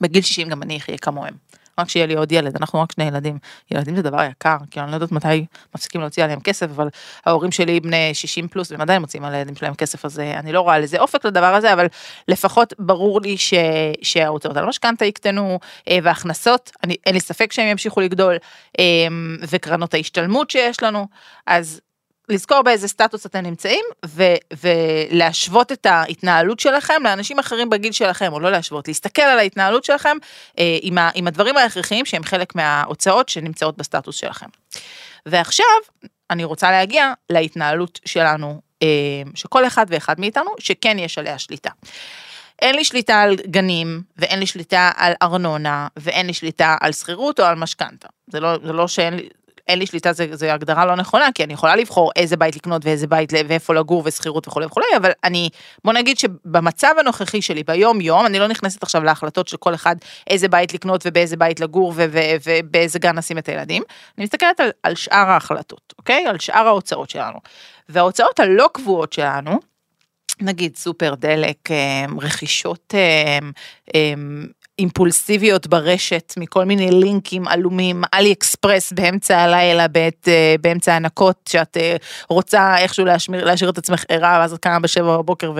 בגיל 0.00 0.22
60 0.22 0.48
גם 0.48 0.62
אני 0.62 0.76
אחיה 0.76 0.98
כמוהם. 0.98 1.34
רק 1.80 1.88
שיהיה 1.88 2.06
לי 2.06 2.14
עוד 2.14 2.32
ילד, 2.32 2.56
אנחנו 2.56 2.80
רק 2.80 2.92
שני 2.92 3.04
ילדים. 3.04 3.38
ילדים 3.70 3.96
זה 3.96 4.02
דבר 4.02 4.22
יקר, 4.22 4.56
כי 4.70 4.80
אני 4.80 4.90
לא 4.90 4.96
יודעת 4.96 5.12
מתי 5.12 5.46
מפסיקים 5.74 6.00
להוציא 6.00 6.24
עליהם 6.24 6.40
כסף, 6.40 6.66
אבל 6.70 6.88
ההורים 7.26 7.52
שלי 7.52 7.80
בני 7.80 8.14
60 8.14 8.48
פלוס, 8.48 8.70
והם 8.72 8.80
עדיין 8.80 9.00
מוציאים 9.00 9.24
על 9.24 9.34
הילדים 9.34 9.56
שלהם 9.56 9.74
כסף, 9.74 10.04
אז 10.04 10.18
אני 10.18 10.52
לא 10.52 10.60
רואה 10.60 10.78
לזה 10.78 11.00
אופק 11.00 11.24
לדבר 11.24 11.54
הזה, 11.54 11.72
אבל 11.72 11.86
לפחות 12.28 12.72
ברור 12.78 13.20
לי 13.20 13.36
ש... 13.36 13.54
שההוצאות 14.02 14.56
על 14.56 14.64
המשכנתה 14.64 15.04
יקטנו, 15.04 15.58
אה, 15.88 15.98
והכנסות, 16.02 16.70
אני, 16.84 16.96
אין 17.06 17.14
לי 17.14 17.20
ספק 17.20 17.52
שהם 17.52 17.66
ימשיכו 17.66 18.00
לגדול, 18.00 18.36
אה, 18.78 18.84
וקרנות 19.48 19.94
ההשתלמות 19.94 20.50
שיש 20.50 20.82
לנו, 20.82 21.06
אז 21.46 21.80
לזכור 22.30 22.62
באיזה 22.62 22.88
סטטוס 22.88 23.26
אתם 23.26 23.38
נמצאים, 23.38 23.84
ו- 24.06 24.34
ולהשוות 24.62 25.72
את 25.72 25.86
ההתנהלות 25.86 26.60
שלכם 26.60 27.02
לאנשים 27.04 27.38
אחרים 27.38 27.70
בגיל 27.70 27.92
שלכם, 27.92 28.32
או 28.32 28.40
לא 28.40 28.50
להשוות, 28.50 28.88
להסתכל 28.88 29.22
על 29.22 29.38
ההתנהלות 29.38 29.84
שלכם 29.84 30.16
אה, 30.58 30.78
עם, 30.82 30.98
ה- 30.98 31.10
עם 31.14 31.26
הדברים 31.26 31.56
ההכרחיים 31.56 32.04
שהם 32.04 32.24
חלק 32.24 32.54
מההוצאות 32.54 33.28
שנמצאות 33.28 33.76
בסטטוס 33.76 34.16
שלכם. 34.16 34.46
ועכשיו, 35.26 35.66
אני 36.30 36.44
רוצה 36.44 36.70
להגיע 36.70 37.12
להתנהלות 37.30 38.00
שלנו, 38.04 38.60
אה, 38.82 38.88
שכל 39.34 39.66
אחד 39.66 39.86
ואחד 39.88 40.20
מאיתנו, 40.20 40.50
שכן 40.58 40.98
יש 40.98 41.18
עליה 41.18 41.38
שליטה. 41.38 41.70
אין 42.62 42.74
לי 42.74 42.84
שליטה 42.84 43.20
על 43.20 43.36
גנים, 43.46 44.02
ואין 44.16 44.38
לי 44.38 44.46
שליטה 44.46 44.90
על 44.96 45.12
ארנונה, 45.22 45.88
ואין 45.96 46.26
לי 46.26 46.34
שליטה 46.34 46.76
על 46.80 46.92
שכירות 46.92 47.40
או 47.40 47.44
על 47.44 47.54
משכנתה. 47.54 48.08
זה 48.26 48.40
לא, 48.40 48.58
זה 48.64 48.72
לא 48.72 48.88
שאין 48.88 49.14
לי, 49.14 49.28
אין 49.70 49.78
לי 49.78 49.86
שליטה, 49.86 50.12
זה 50.12 50.54
הגדרה 50.54 50.86
לא 50.86 50.96
נכונה, 50.96 51.28
כי 51.34 51.44
אני 51.44 51.52
יכולה 51.52 51.76
לבחור 51.76 52.10
איזה 52.16 52.36
בית 52.36 52.56
לקנות 52.56 52.84
ואיזה 52.84 53.06
בית, 53.06 53.32
ואיפה 53.48 53.74
לגור 53.74 54.02
ושכירות 54.04 54.48
וכולי 54.48 54.66
וכולי, 54.66 54.86
אבל 54.96 55.10
אני, 55.24 55.48
בוא 55.84 55.92
נגיד 55.92 56.18
שבמצב 56.18 56.94
הנוכחי 56.98 57.42
שלי, 57.42 57.62
ביום 57.62 58.00
יום, 58.00 58.26
אני 58.26 58.38
לא 58.38 58.46
נכנסת 58.46 58.82
עכשיו 58.82 59.04
להחלטות 59.04 59.48
של 59.48 59.56
כל 59.56 59.74
אחד 59.74 59.96
איזה 60.30 60.48
בית 60.48 60.74
לקנות 60.74 61.02
ובאיזה 61.04 61.36
בית 61.36 61.60
לגור 61.60 61.94
ובאיזה 61.96 62.98
גן 62.98 63.18
נשים 63.18 63.38
את 63.38 63.48
הילדים, 63.48 63.82
אני 64.18 64.24
מסתכלת 64.24 64.60
על, 64.60 64.70
על 64.82 64.94
שאר 64.94 65.30
ההחלטות, 65.30 65.94
אוקיי? 65.98 66.26
על 66.26 66.38
שאר 66.38 66.66
ההוצאות 66.66 67.10
שלנו. 67.10 67.38
וההוצאות 67.88 68.40
הלא 68.40 68.68
קבועות 68.72 69.12
שלנו, 69.12 69.60
נגיד 70.40 70.76
סופר 70.76 71.14
דלק, 71.14 71.70
אה, 71.70 72.04
רכישות 72.20 72.94
אה, 72.94 73.38
אה, 73.94 74.14
אימפולסיביות 74.80 75.66
ברשת 75.66 76.34
מכל 76.36 76.64
מיני 76.64 76.90
לינקים 76.90 77.48
עלומים, 77.48 78.02
אלי 78.14 78.32
אקספרס 78.32 78.92
באמצע 78.92 79.38
הלילה, 79.38 79.88
בעת, 79.88 80.28
באמצע 80.60 80.94
הנקות, 80.94 81.36
שאת 81.48 81.76
רוצה 82.28 82.78
איכשהו 82.78 83.04
להשמיר, 83.04 83.44
להשאיר 83.44 83.70
את 83.70 83.78
עצמך 83.78 84.04
ערה, 84.08 84.38
ואז 84.40 84.52
את 84.52 84.58
קמה 84.58 84.78
בשבע 84.78 85.16
בבוקר 85.16 85.52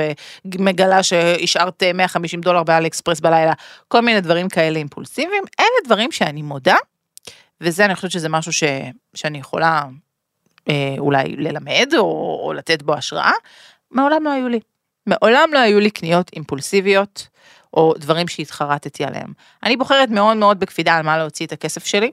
ומגלה 0.45 1.03
שהשארת 1.03 1.83
150 1.95 2.41
דולר 2.41 2.63
באלי 2.63 2.89
אקספרס 2.89 3.21
בלילה, 3.21 3.53
כל 3.89 4.01
מיני 4.01 4.21
דברים 4.21 4.49
כאלה 4.49 4.79
אימפולסיביים, 4.79 5.45
אלה 5.61 5.69
דברים 5.85 6.13
שאני 6.13 6.43
מודה, 6.43 6.77
וזה 7.61 7.85
אני 7.85 7.95
חושבת 7.95 8.11
שזה 8.11 8.29
משהו 8.29 8.53
ש, 8.53 8.65
שאני 9.15 9.39
יכולה 9.39 9.83
אה, 10.69 10.95
אולי 10.99 11.37
ללמד 11.37 11.93
או, 11.99 12.41
או 12.45 12.53
לתת 12.53 12.83
בו 12.83 12.95
השראה, 12.95 13.33
מעולם 13.91 14.25
לא 14.25 14.31
היו 14.31 14.49
לי. 14.49 14.61
מעולם 15.07 15.49
לא 15.53 15.59
היו 15.59 15.81
לי 15.81 15.91
קניות 15.91 16.31
אימפולסיביות 16.37 17.29
או 17.75 17.95
דברים 17.99 18.29
שהתחרטתי 18.29 19.05
עליהם. 19.05 19.33
אני 19.63 19.77
בוחרת 19.77 20.09
מאוד 20.09 20.37
מאוד 20.37 20.61
בקפידה 20.61 20.95
על 20.95 21.03
מה 21.03 21.19
להוציא 21.19 21.47
את 21.47 21.53
הכסף 21.53 21.85
שלי, 21.85 22.11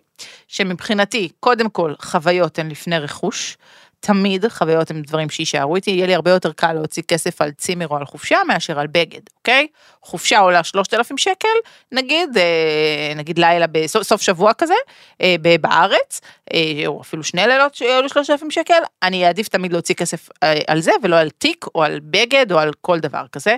שמבחינתי, 0.47 1.29
קודם 1.39 1.69
כל, 1.69 1.93
חוויות 2.01 2.59
הן 2.59 2.71
לפני 2.71 2.99
רכוש. 2.99 3.57
תמיד 3.99 4.47
חוויות 4.47 4.91
הם 4.91 5.01
דברים 5.01 5.29
שיישארו 5.29 5.75
איתי, 5.75 5.91
יהיה 5.91 6.07
לי 6.07 6.15
הרבה 6.15 6.31
יותר 6.31 6.51
קל 6.51 6.73
להוציא 6.73 7.03
כסף 7.07 7.41
על 7.41 7.51
צימר 7.51 7.87
או 7.87 7.97
על 7.97 8.05
חופשה 8.05 8.37
מאשר 8.47 8.79
על 8.79 8.87
בגד, 8.87 9.21
אוקיי? 9.37 9.67
חופשה 10.01 10.39
עולה 10.39 10.63
3,000 10.63 11.17
שקל, 11.17 11.47
נגיד, 11.91 12.37
אה, 12.37 13.13
נגיד 13.15 13.39
לילה 13.39 13.65
בסוף 13.67 14.21
שבוע 14.21 14.53
כזה, 14.53 14.73
אה, 15.21 15.35
בארץ, 15.61 16.21
אה, 16.53 16.59
או 16.85 17.01
אפילו 17.01 17.23
שני 17.23 17.47
לילות 17.47 17.75
שעלו 17.75 18.09
3,000 18.09 18.51
שקל, 18.51 18.81
אני 19.03 19.27
אעדיף 19.27 19.47
תמיד 19.47 19.73
להוציא 19.73 19.95
כסף 19.95 20.29
על 20.67 20.79
זה 20.81 20.91
ולא 21.03 21.15
על 21.15 21.29
תיק 21.29 21.65
או 21.75 21.83
על 21.83 21.99
בגד 22.03 22.51
או 22.51 22.59
על 22.59 22.71
כל 22.81 22.99
דבר 22.99 23.23
כזה. 23.31 23.55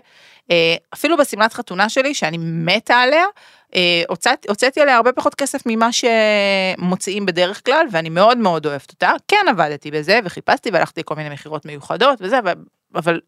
אפילו 0.94 1.18
בשמלת 1.18 1.54
חתונה 1.54 1.90
שלי, 1.90 2.14
שאני 2.14 2.38
מתה 2.42 2.96
עליה, 2.96 3.26
הוצאתי 4.48 4.82
עליה 4.82 4.96
הרבה 4.96 5.12
פחות 5.12 5.36
כסף 5.36 5.62
ממה 5.66 5.90
שמוציאים 5.92 7.26
בדרך 7.26 7.66
כלל, 7.66 7.86
ואני 7.92 8.10
מאוד 8.10 8.38
מאוד 8.38 8.66
אוהבת 8.66 8.92
אותה. 8.92 9.12
כן 9.28 9.46
עבדתי 9.50 9.92
בזה, 9.92 10.20
וחיפשתי 10.24 10.70
והלכתי 10.70 11.02
לכל 11.02 11.16
מיני 11.16 11.30
מכירות 11.30 11.66
מיוחדות 11.66 12.18
וזה, 12.22 12.40
אבל 12.96 13.20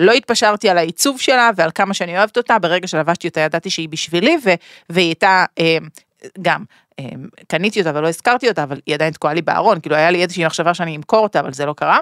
לא 0.00 0.12
התפשרתי 0.12 0.68
על 0.68 0.78
העיצוב 0.78 1.20
שלה 1.20 1.50
ועל 1.56 1.70
כמה 1.74 1.94
שאני 1.94 2.18
אוהבת 2.18 2.36
אותה, 2.36 2.58
ברגע 2.58 2.86
שלבשתי 2.86 3.28
אותה 3.28 3.40
ידעתי 3.40 3.70
שהיא 3.70 3.88
בשבילי, 3.88 4.36
והיא 4.90 5.06
הייתה 5.06 5.44
אה, 5.58 5.78
גם, 6.42 6.64
אה, 7.00 7.04
קניתי 7.48 7.80
אותה 7.80 7.92
ולא 7.94 8.08
הזכרתי 8.08 8.48
אותה, 8.48 8.62
אבל 8.62 8.80
היא 8.86 8.94
עדיין 8.94 9.12
תקועה 9.12 9.34
לי 9.34 9.42
בארון, 9.42 9.80
כאילו 9.80 9.96
היה 9.96 10.10
לי 10.10 10.22
איזושהי 10.22 10.44
מחשבה 10.44 10.74
שאני 10.74 10.96
אמכור 10.96 11.22
אותה, 11.22 11.40
אבל 11.40 11.52
זה 11.52 11.66
לא 11.66 11.72
קרה. 11.72 11.98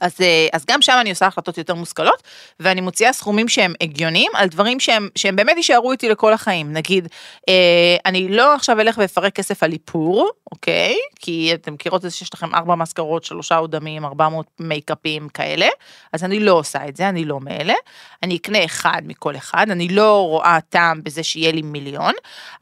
אז, 0.00 0.20
אה, 0.20 0.46
אז 0.52 0.64
גם 0.70 0.82
שם 0.82 0.96
אני 1.00 1.10
עושה 1.10 1.26
החלטות 1.26 1.58
יותר 1.58 1.74
מושכלות, 1.74 2.22
ואני 2.60 2.80
מוציאה 2.80 3.12
סכומים 3.12 3.48
שהם 3.48 3.72
הגיוניים 3.80 4.32
על 4.34 4.48
דברים 4.48 4.80
שהם, 4.80 5.08
שהם 5.14 5.36
באמת 5.36 5.56
יישארו 5.56 5.92
איתי 5.92 6.08
לכל 6.08 6.32
החיים. 6.32 6.72
נגיד, 6.72 7.08
אה, 7.48 7.96
אני 8.06 8.28
לא 8.28 8.54
עכשיו 8.54 8.80
אלך 8.80 8.98
ואפרק 8.98 9.34
כסף 9.34 9.62
על 9.62 9.72
איפור, 9.72 10.30
אוקיי? 10.52 10.94
כי 11.20 11.50
אתם 11.54 11.74
מכירות 11.74 12.04
את 12.04 12.10
זה 12.10 12.16
שיש 12.16 12.34
לכם 12.34 12.54
ארבע 12.54 12.74
מזכרות, 12.74 13.24
שלושה 13.24 13.58
אודמים, 13.58 14.04
ארבע 14.04 14.28
מאות 14.28 14.50
מייקאפים 14.60 15.28
כאלה, 15.28 15.68
אז 16.12 16.24
אני 16.24 16.40
לא 16.40 16.52
עושה 16.52 16.88
את 16.88 16.96
זה, 16.96 17.08
אני 17.08 17.24
לא 17.24 17.40
מאלה. 17.40 17.74
אני 18.22 18.36
אקנה 18.36 18.64
אחד 18.64 19.02
מכל 19.04 19.36
אחד, 19.36 19.66
אני 19.70 19.88
לא 19.88 20.26
רואה 20.26 20.58
טעם 20.68 21.02
בזה 21.02 21.22
שיהיה 21.22 21.52
לי 21.52 21.62
מיליון, 21.62 22.12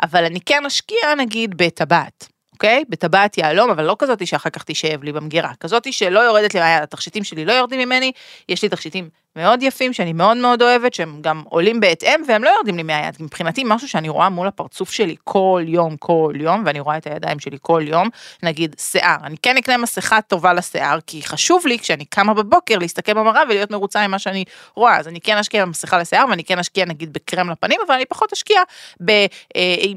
אבל 0.02 0.25
אני 0.25 0.40
כן 0.40 0.66
אשקיע 0.66 1.14
נגיד 1.18 1.56
בטבעת. 1.56 2.39
אוקיי? 2.61 2.85
בטבעת 2.88 3.38
יהלום, 3.38 3.71
אבל 3.71 3.85
לא 3.85 3.97
כזאתי 3.99 4.26
שאחר 4.26 4.50
כך 4.50 4.64
תשב 4.64 5.02
לי 5.02 5.12
במגירה, 5.12 5.52
כזאתי 5.61 5.93
שלא 5.93 6.21
יורדת 6.21 6.55
לי, 6.55 6.61
התכשיטים 6.61 7.25
שלי 7.25 7.45
לא 7.45 7.52
יורדים 7.52 7.81
ממני, 7.81 8.12
יש 8.49 8.62
לי 8.62 8.69
תכשיטים 8.69 9.09
מאוד 9.37 9.62
יפים 9.62 9.93
שאני 9.93 10.12
מאוד 10.12 10.37
מאוד 10.37 10.62
אוהבת, 10.62 10.95
שהם 10.95 11.19
גם 11.21 11.43
עולים 11.49 11.81
בהתאם 11.81 12.23
והם 12.29 12.45
לא 12.45 12.50
יורדים 12.50 12.76
לי 12.76 12.83
מהיד. 12.83 13.14
מבחינתי 13.21 13.62
משהו 13.67 13.88
שאני 13.88 14.09
רואה 14.09 14.29
מול 14.29 14.49
הפרצוף 14.49 14.90
שלי 14.90 15.17
כל 15.25 15.62
יום, 15.67 15.97
כל 15.97 16.33
יום, 16.37 16.62
ואני 16.67 16.81
רואה 16.81 16.97
את 16.97 17.07
הידיים 17.07 17.40
שלי 17.40 17.57
כל 17.62 17.83
יום, 17.85 18.09
נגיד 18.43 18.76
שיער. 18.79 19.17
אני 19.25 19.37
כן 19.43 19.57
אקנה 19.57 19.76
מסכה 19.76 20.21
טובה 20.23 20.52
לשיער, 20.52 20.99
כי 21.07 21.23
חשוב 21.23 21.67
לי 21.67 21.79
כשאני 21.79 22.05
קמה 22.05 22.35
בבוקר 22.35 22.79
להסתכל 22.79 23.12
במראה 23.12 23.43
ולהיות 23.49 23.71
מרוצה 23.71 24.09
ממה 24.09 24.19
שאני 24.19 24.45
רואה. 24.75 24.97
אז 24.99 25.09
אני 25.09 25.21
כן 25.21 25.37
אשקיע 25.37 25.64
במסכה 25.64 25.99
לשיער 25.99 26.25
ואני 26.31 26.45
כן 26.45 26.59
אשקיע 26.59 26.85
נגיד 26.85 27.12
בקרם 27.12 27.50
לפנים, 27.50 27.81
אבל 27.87 27.95
אני 27.95 28.05
פחות 28.05 28.33
אשקיע 28.33 28.61
ב... 29.05 29.11
אה, 29.11 29.26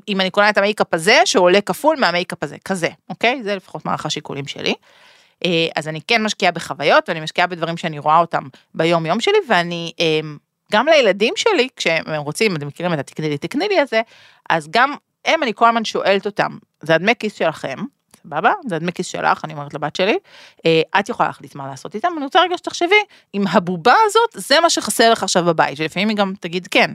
אם 0.08 0.22
אני 0.22 0.30
קונה 0.30 0.50
את 0.50 0.58
המייקאפ 0.58 0.94
הזה, 0.94 1.22
שעולה 1.26 1.62
כפול 1.62 1.96
מהמייקאפ 2.00 2.44
הזה, 2.44 2.53
כזה, 2.66 2.90
אוקיי? 3.10 3.44
זה 3.44 3.56
לפחות 3.56 3.86
מערך 3.86 4.06
השיקולים 4.06 4.48
שלי. 4.48 4.74
אה, 5.46 5.68
אז 5.76 5.88
אני 5.88 6.02
כן 6.08 6.24
משקיעה 6.24 6.52
בחוויות 6.52 7.10
ואני 7.10 7.20
משקיעה 7.20 7.48
בדברים 7.48 7.78
שאני 7.78 8.00
רואה 8.00 8.20
אותם 8.20 8.44
ביום 8.76 9.06
יום 9.06 9.20
שלי 9.20 9.38
ואני 9.48 9.92
אה, 10.00 10.20
גם 10.72 10.88
לילדים 10.88 11.34
שלי 11.38 11.68
כשהם 11.76 12.04
רוצים 12.18 12.56
אתם 12.56 12.68
מכירים 12.68 12.94
את 12.94 13.00
התקני 13.00 13.30
לי 13.30 13.38
תקני 13.38 13.68
לי 13.68 13.80
הזה 13.80 14.02
אז 14.50 14.68
גם 14.70 14.94
הם 15.26 15.44
אני 15.44 15.52
כל 15.56 15.68
הזמן 15.68 15.86
שואלת 15.86 16.26
אותם 16.26 16.58
זה 16.82 16.96
הדמי 16.96 17.12
כיס 17.20 17.34
שלכם 17.34 17.78
סבבה 18.24 18.52
זה 18.68 18.76
הדמי 18.76 18.92
כיס 18.92 19.08
שלך 19.08 19.46
אני 19.46 19.54
אומרת 19.54 19.74
לבת 19.74 19.96
שלי 19.96 20.18
אה, 20.66 20.82
את 21.00 21.10
יכולה 21.10 21.30
להחליט 21.30 21.56
מה 21.56 21.68
לעשות 21.68 21.96
איתם 21.96 22.10
אני 22.18 22.26
רוצה 22.26 22.42
רגע 22.42 22.58
שתחשבי 22.58 22.96
אם 23.34 23.44
הבובה 23.52 23.96
הזאת 24.06 24.30
זה 24.34 24.60
מה 24.60 24.70
שחסר 24.70 25.12
לך 25.12 25.24
עכשיו 25.24 25.44
בבית 25.46 25.80
ולפעמים 25.80 26.10
היא 26.10 26.18
גם 26.18 26.34
תגיד 26.40 26.68
כן 26.72 26.92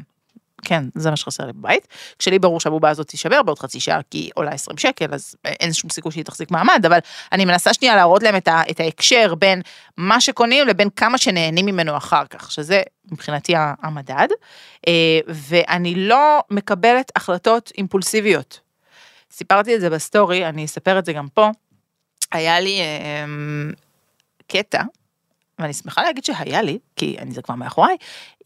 כן, 0.62 0.84
זה 0.94 1.10
מה 1.10 1.16
שחסר 1.16 1.46
לי 1.46 1.52
בבית. 1.52 1.88
כשלי 2.18 2.38
ברור 2.38 2.60
שהבובה 2.60 2.90
הזאת 2.90 3.08
תישבר 3.08 3.42
בעוד 3.42 3.58
חצי 3.58 3.80
שעה 3.80 4.00
כי 4.10 4.18
היא 4.18 4.30
עולה 4.34 4.50
20 4.50 4.78
שקל, 4.78 5.14
אז 5.14 5.36
אין 5.44 5.72
שום 5.72 5.90
סיכוי 5.90 6.12
שהיא 6.12 6.24
תחזיק 6.24 6.50
מעמד, 6.50 6.86
אבל 6.86 6.98
אני 7.32 7.44
מנסה 7.44 7.74
שנייה 7.74 7.96
להראות 7.96 8.22
להם 8.22 8.36
את, 8.36 8.48
ה, 8.48 8.62
את 8.70 8.80
ההקשר 8.80 9.34
בין 9.34 9.62
מה 9.96 10.20
שקונים 10.20 10.66
לבין 10.66 10.88
כמה 10.96 11.18
שנהנים 11.18 11.66
ממנו 11.66 11.96
אחר 11.96 12.26
כך, 12.26 12.52
שזה 12.52 12.82
מבחינתי 13.12 13.52
המדד. 13.56 14.28
אה, 14.88 15.20
ואני 15.28 15.94
לא 15.94 16.40
מקבלת 16.50 17.12
החלטות 17.16 17.72
אימפולסיביות. 17.78 18.60
סיפרתי 19.32 19.74
את 19.74 19.80
זה 19.80 19.90
בסטורי, 19.90 20.48
אני 20.48 20.64
אספר 20.64 20.98
את 20.98 21.04
זה 21.04 21.12
גם 21.12 21.28
פה. 21.34 21.50
היה 22.32 22.60
לי 22.60 22.80
אה, 22.80 23.24
קטע 24.48 24.82
ואני 25.58 25.72
שמחה 25.72 26.02
להגיד 26.02 26.24
שהיה 26.24 26.62
לי, 26.62 26.78
כי 26.96 27.16
אני 27.18 27.32
זה 27.32 27.42
כבר 27.42 27.54
מאחוריי, 27.54 27.96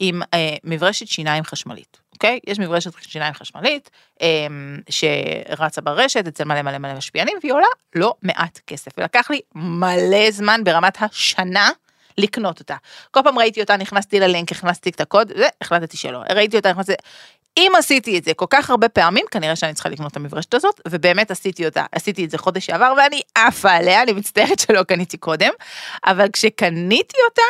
עם 0.00 0.22
אה, 0.34 0.56
מברשת 0.64 1.06
שיניים 1.06 1.44
חשמלית, 1.44 2.00
אוקיי? 2.12 2.38
יש 2.46 2.58
מברשת 2.58 3.02
שיניים 3.02 3.34
חשמלית 3.34 3.90
אה, 4.22 4.46
שרצה 4.90 5.80
ברשת 5.80 6.26
אצל 6.28 6.44
מלא 6.44 6.62
מלא 6.62 6.78
מלא 6.78 6.94
משפיענים, 6.94 7.36
והיא 7.42 7.52
עולה 7.52 7.66
לא 7.94 8.14
מעט 8.22 8.60
כסף, 8.66 8.90
ולקח 8.98 9.30
לי 9.30 9.40
מלא 9.54 10.30
זמן 10.30 10.60
ברמת 10.64 11.02
השנה. 11.02 11.70
לקנות 12.18 12.60
אותה. 12.60 12.76
כל 13.10 13.20
פעם 13.24 13.38
ראיתי 13.38 13.60
אותה, 13.60 13.76
נכנסתי 13.76 14.20
ללינק, 14.20 14.52
הכנסתי 14.52 14.90
את 14.90 15.00
הקוד, 15.00 15.32
והחלטתי 15.36 15.96
שלא. 15.96 16.18
ראיתי 16.30 16.56
אותה, 16.56 16.70
נכנסתי... 16.70 16.92
אם 17.56 17.72
עשיתי 17.78 18.18
את 18.18 18.24
זה 18.24 18.34
כל 18.34 18.46
כך 18.50 18.70
הרבה 18.70 18.88
פעמים, 18.88 19.26
כנראה 19.30 19.56
שאני 19.56 19.74
צריכה 19.74 19.88
לקנות 19.88 20.12
את 20.12 20.16
המברשת 20.16 20.54
הזאת, 20.54 20.80
ובאמת 20.88 21.30
עשיתי 21.30 21.66
אותה, 21.66 21.84
עשיתי 21.92 22.24
את 22.24 22.30
זה 22.30 22.38
חודש 22.38 22.66
שעבר, 22.66 22.94
ואני 22.96 23.20
עפה 23.34 23.70
עליה, 23.70 24.02
אני 24.02 24.12
מצטערת 24.12 24.58
שלא 24.58 24.82
קניתי 24.82 25.16
קודם, 25.16 25.50
אבל 26.06 26.26
כשקניתי 26.32 27.16
אותה, 27.28 27.42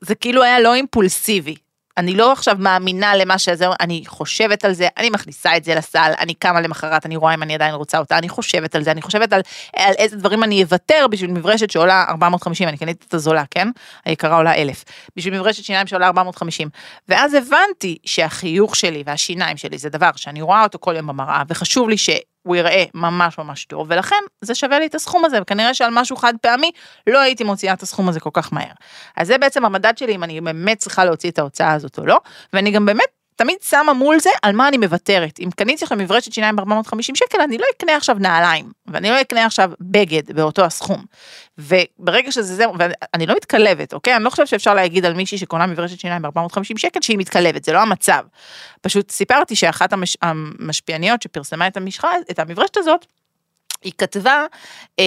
זה 0.00 0.14
כאילו 0.14 0.42
היה 0.42 0.60
לא 0.60 0.74
אימפולסיבי. 0.74 1.54
אני 1.98 2.14
לא 2.14 2.32
עכשיו 2.32 2.56
מאמינה 2.58 3.16
למה 3.16 3.38
שזה, 3.38 3.66
אני 3.80 4.02
חושבת 4.06 4.64
על 4.64 4.72
זה, 4.72 4.88
אני 4.96 5.10
מכניסה 5.10 5.56
את 5.56 5.64
זה 5.64 5.74
לסל, 5.74 6.12
אני 6.18 6.34
קמה 6.34 6.60
למחרת, 6.60 7.06
אני 7.06 7.16
רואה 7.16 7.34
אם 7.34 7.42
אני 7.42 7.54
עדיין 7.54 7.74
רוצה 7.74 7.98
אותה, 7.98 8.18
אני 8.18 8.28
חושבת 8.28 8.74
על 8.74 8.82
זה, 8.82 8.90
אני 8.90 9.02
חושבת 9.02 9.32
על, 9.32 9.40
על 9.76 9.94
איזה 9.98 10.16
דברים 10.16 10.42
אני 10.44 10.62
אוותר 10.62 11.06
בשביל 11.10 11.30
מברשת 11.30 11.70
שעולה 11.70 12.04
450, 12.08 12.68
אני 12.68 12.76
קניתי 12.76 13.04
את 13.08 13.14
הזולה, 13.14 13.44
כן? 13.50 13.68
היקרה 14.04 14.36
עולה 14.36 14.54
1,000. 14.54 14.84
בשביל 15.16 15.34
מברשת 15.34 15.64
שיניים 15.64 15.86
שעולה 15.86 16.06
450. 16.06 16.68
ואז 17.08 17.34
הבנתי 17.34 17.98
שהחיוך 18.04 18.76
שלי 18.76 19.02
והשיניים 19.06 19.56
שלי 19.56 19.78
זה 19.78 19.88
דבר 19.88 20.10
שאני 20.16 20.42
רואה 20.42 20.62
אותו 20.62 20.78
כל 20.80 20.94
יום 20.96 21.06
במראה, 21.06 21.42
וחשוב 21.48 21.88
לי 21.88 21.98
ש... 21.98 22.10
הוא 22.48 22.56
יראה 22.56 22.84
ממש 22.94 23.38
ממש 23.38 23.64
טוב, 23.64 23.86
ולכן 23.90 24.16
זה 24.40 24.54
שווה 24.54 24.78
לי 24.78 24.86
את 24.86 24.94
הסכום 24.94 25.24
הזה, 25.24 25.42
וכנראה 25.42 25.74
שעל 25.74 25.90
משהו 25.92 26.16
חד 26.16 26.34
פעמי 26.42 26.70
לא 27.06 27.18
הייתי 27.18 27.44
מוציאה 27.44 27.72
את 27.72 27.82
הסכום 27.82 28.08
הזה 28.08 28.20
כל 28.20 28.30
כך 28.32 28.52
מהר. 28.52 28.72
אז 29.16 29.26
זה 29.26 29.38
בעצם 29.38 29.64
המדד 29.64 29.98
שלי 29.98 30.14
אם 30.14 30.24
אני 30.24 30.40
באמת 30.40 30.78
צריכה 30.78 31.04
להוציא 31.04 31.30
את 31.30 31.38
ההוצאה 31.38 31.72
הזאת 31.72 31.98
או 31.98 32.06
לא, 32.06 32.20
ואני 32.52 32.70
גם 32.70 32.86
באמת 32.86 33.17
תמיד 33.38 33.56
שמה 33.62 33.92
מול 33.92 34.20
זה 34.20 34.30
על 34.42 34.56
מה 34.56 34.68
אני 34.68 34.78
מוותרת. 34.78 35.40
אם 35.40 35.50
קניתי 35.56 35.84
עכשיו 35.84 35.98
מברשת 35.98 36.32
שיניים 36.32 36.56
ב-450 36.56 37.14
שקל, 37.14 37.40
אני 37.40 37.58
לא 37.58 37.64
אקנה 37.76 37.96
עכשיו 37.96 38.16
נעליים, 38.20 38.72
ואני 38.86 39.10
לא 39.10 39.20
אקנה 39.20 39.44
עכשיו 39.44 39.70
בגד 39.80 40.32
באותו 40.32 40.64
הסכום. 40.64 41.04
וברגע 41.58 42.32
שזה 42.32 42.54
זה, 42.54 42.64
ואני 42.78 43.26
לא 43.26 43.34
מתקלבת, 43.34 43.94
אוקיי? 43.94 44.16
אני 44.16 44.24
לא 44.24 44.30
חושבת 44.30 44.48
שאפשר 44.48 44.74
להגיד 44.74 45.04
על 45.04 45.14
מישהי 45.14 45.38
שקונה 45.38 45.66
מברשת 45.66 46.00
שיניים 46.00 46.22
ב-450 46.22 46.78
שקל 46.78 47.00
שהיא 47.00 47.18
מתקלבת, 47.18 47.64
זה 47.64 47.72
לא 47.72 47.78
המצב. 47.78 48.22
פשוט 48.80 49.10
סיפרתי 49.10 49.56
שאחת 49.56 49.92
המש... 49.92 50.16
המשפיעניות 50.22 51.22
שפרסמה 51.22 51.66
את, 51.66 51.76
המשחה, 51.76 52.10
את 52.30 52.38
המברשת 52.38 52.76
הזאת, 52.76 53.06
היא 53.84 53.92
כתבה 53.98 54.44
אה, 54.98 55.04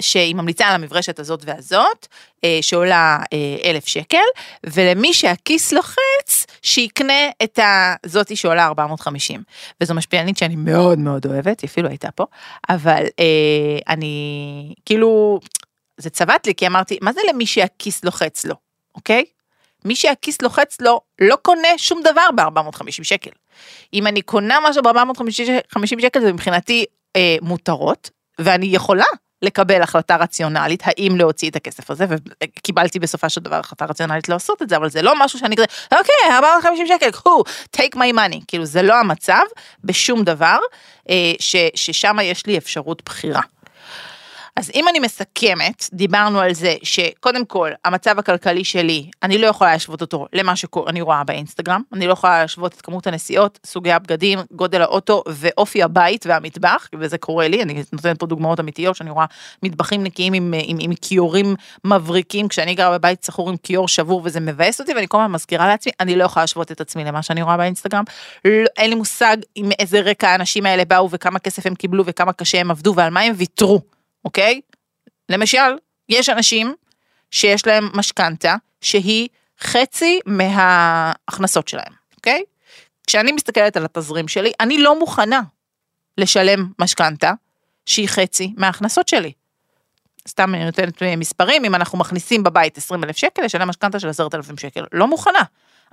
שהיא 0.00 0.34
ממליצה 0.34 0.66
על 0.66 0.74
המברשת 0.74 1.18
הזאת 1.18 1.42
והזאת, 1.44 2.06
אה, 2.44 2.58
שעולה 2.60 3.18
אה, 3.32 3.70
אלף 3.70 3.88
שקל, 3.88 4.16
ולמי 4.64 5.14
שהכיס 5.14 5.72
לוחץ, 5.72 6.46
שיקנה 6.62 7.28
את 7.42 7.58
הזאתי 8.04 8.36
שעולה 8.36 8.66
450. 8.66 9.42
וזו 9.80 9.94
משפיענית 9.94 10.36
שאני 10.36 10.56
מאוד 10.56 10.98
מאוד 10.98 11.26
אוהבת, 11.26 11.60
היא 11.60 11.68
אפילו 11.68 11.88
הייתה 11.88 12.10
פה, 12.10 12.24
אבל 12.68 13.04
אה, 13.20 13.78
אני, 13.88 14.74
כאילו, 14.84 15.40
זה 15.96 16.10
צבט 16.10 16.46
לי, 16.46 16.54
כי 16.54 16.66
אמרתי, 16.66 16.98
מה 17.02 17.12
זה 17.12 17.20
למי 17.32 17.46
שהכיס 17.46 18.04
לוחץ 18.04 18.44
לו, 18.44 18.54
אוקיי? 18.94 19.24
מי 19.84 19.96
שהכיס 19.96 20.42
לוחץ 20.42 20.80
לו, 20.80 21.00
לא 21.20 21.36
קונה 21.42 21.68
שום 21.76 22.00
דבר 22.02 22.30
ב-450 22.34 23.04
שקל. 23.04 23.30
אם 23.94 24.06
אני 24.06 24.22
קונה 24.22 24.58
משהו 24.68 24.82
ב-450 24.82 26.00
שקל, 26.00 26.20
זה 26.20 26.32
מבחינתי 26.32 26.84
אה, 27.16 27.36
מותרות, 27.42 28.10
ואני 28.38 28.66
יכולה 28.66 29.04
לקבל 29.42 29.82
החלטה 29.82 30.16
רציונלית 30.16 30.82
האם 30.86 31.16
להוציא 31.16 31.50
את 31.50 31.56
הכסף 31.56 31.90
הזה, 31.90 32.04
וקיבלתי 32.08 32.98
בסופה 32.98 33.28
של 33.28 33.40
דבר 33.40 33.56
החלטה 33.56 33.84
רציונלית 33.84 34.28
לעשות 34.28 34.62
את 34.62 34.68
זה, 34.68 34.76
אבל 34.76 34.90
זה 34.90 35.02
לא 35.02 35.24
משהו 35.24 35.38
שאני 35.38 35.56
כזה, 35.56 35.66
אוקיי, 35.92 36.36
450 36.36 36.86
שקל, 36.86 37.10
קחו, 37.10 37.42
take 37.76 37.96
my 37.96 38.14
money, 38.14 38.44
כאילו 38.48 38.64
זה 38.64 38.82
לא 38.82 38.94
המצב 39.00 39.42
בשום 39.84 40.24
דבר, 40.24 40.58
אה, 41.10 41.32
ששם 41.74 42.16
יש 42.22 42.46
לי 42.46 42.58
אפשרות 42.58 43.02
בחירה. 43.04 43.40
אז 44.56 44.70
אם 44.74 44.88
אני 44.88 44.98
מסכמת, 44.98 45.88
דיברנו 45.92 46.40
על 46.40 46.54
זה 46.54 46.74
שקודם 46.82 47.44
כל, 47.44 47.70
המצב 47.84 48.18
הכלכלי 48.18 48.64
שלי, 48.64 49.10
אני 49.22 49.38
לא 49.38 49.46
יכולה 49.46 49.72
להשוות 49.72 50.00
אותו 50.00 50.26
למה 50.32 50.56
שאני 50.56 51.00
רואה 51.00 51.24
באינסטגרם, 51.24 51.82
אני 51.92 52.06
לא 52.06 52.12
יכולה 52.12 52.40
להשוות 52.40 52.74
את 52.74 52.80
כמות 52.80 53.06
הנסיעות, 53.06 53.58
סוגי 53.66 53.92
הבגדים, 53.92 54.38
גודל 54.50 54.82
האוטו 54.82 55.22
ואופי 55.26 55.82
הבית 55.82 56.26
והמטבח, 56.26 56.88
וזה 56.98 57.18
קורה 57.18 57.48
לי, 57.48 57.62
אני 57.62 57.82
נותנת 57.92 58.18
פה 58.18 58.26
דוגמאות 58.26 58.60
אמיתיות, 58.60 58.96
שאני 58.96 59.10
רואה 59.10 59.26
מטבחים 59.62 60.02
נקיים 60.02 60.32
עם, 60.32 60.54
עם, 60.62 60.76
עם 60.80 60.94
כיורים 60.94 61.54
מבריקים, 61.84 62.48
כשאני 62.48 62.74
גרה 62.74 62.98
בבית 62.98 63.24
סחור 63.24 63.48
עם 63.48 63.56
כיור 63.56 63.88
שבור 63.88 64.20
וזה 64.24 64.40
מבאס 64.40 64.80
אותי, 64.80 64.94
ואני 64.94 65.08
כל 65.08 65.18
הזמן 65.18 65.32
מזכירה 65.32 65.66
לעצמי, 65.66 65.92
אני 66.00 66.16
לא 66.16 66.24
יכולה 66.24 66.42
להשוות 66.42 66.72
את 66.72 66.80
עצמי 66.80 67.04
למה 67.04 67.22
שאני 67.22 67.42
רואה 67.42 67.56
באינסטגרם, 67.56 68.04
לא, 68.44 68.50
אין 68.76 68.90
לי 68.90 68.96
מושג 68.96 69.36
עם 69.54 69.70
איזה 69.78 70.00
רקע 70.00 70.28
האנשים 70.28 70.66
האלה 70.66 70.84
באו 70.84 71.10
וכמה 71.10 71.38
כסף 71.38 71.66
הם 71.66 71.74
קיבלו 71.74 72.04
וכמה 72.06 72.32
קשה 72.32 72.60
הם 72.60 72.70
עבדו 72.70 72.94
ועל 72.96 73.10
מה 73.10 73.20
הם 73.20 73.34
ויתרו. 73.36 73.80
אוקיי? 74.24 74.60
למשל, 75.28 75.76
יש 76.08 76.28
אנשים 76.28 76.74
שיש 77.30 77.66
להם 77.66 77.88
משכנתה 77.94 78.54
שהיא 78.80 79.28
חצי 79.60 80.20
מההכנסות 80.26 81.68
שלהם, 81.68 81.92
אוקיי? 82.16 82.42
כשאני 83.06 83.32
מסתכלת 83.32 83.76
על 83.76 83.84
התזרים 83.84 84.28
שלי, 84.28 84.52
אני 84.60 84.78
לא 84.78 84.98
מוכנה 84.98 85.40
לשלם 86.18 86.72
משכנתה 86.78 87.32
שהיא 87.86 88.08
חצי 88.08 88.54
מההכנסות 88.56 89.08
שלי. 89.08 89.32
סתם 90.28 90.54
אני 90.54 90.64
נותנת 90.64 91.02
מספרים, 91.02 91.64
אם 91.64 91.74
אנחנו 91.74 91.98
מכניסים 91.98 92.42
בבית 92.42 92.78
20 92.78 93.04
אלף 93.04 93.16
שקל, 93.16 93.42
לשלם 93.42 93.68
משכנתה 93.68 94.00
של 94.00 94.08
10,000 94.08 94.58
שקל, 94.58 94.84
לא 94.92 95.06
מוכנה. 95.06 95.42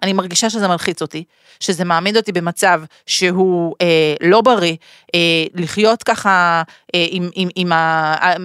אני 0.03 0.13
מרגישה 0.13 0.49
שזה 0.49 0.67
מלחיץ 0.67 1.01
אותי, 1.01 1.23
שזה 1.59 1.85
מעמיד 1.85 2.17
אותי 2.17 2.31
במצב 2.31 2.81
שהוא 3.05 3.75
אה, 3.81 4.15
לא 4.21 4.41
בריא, 4.41 4.75
אה, 5.15 5.45
לחיות 5.53 6.03
ככה 6.03 6.63
אה, 6.95 7.05
עם, 7.09 7.29
עם, 7.33 7.49
עם 7.55 7.71
ה... 7.71 8.15
אה, 8.21 8.35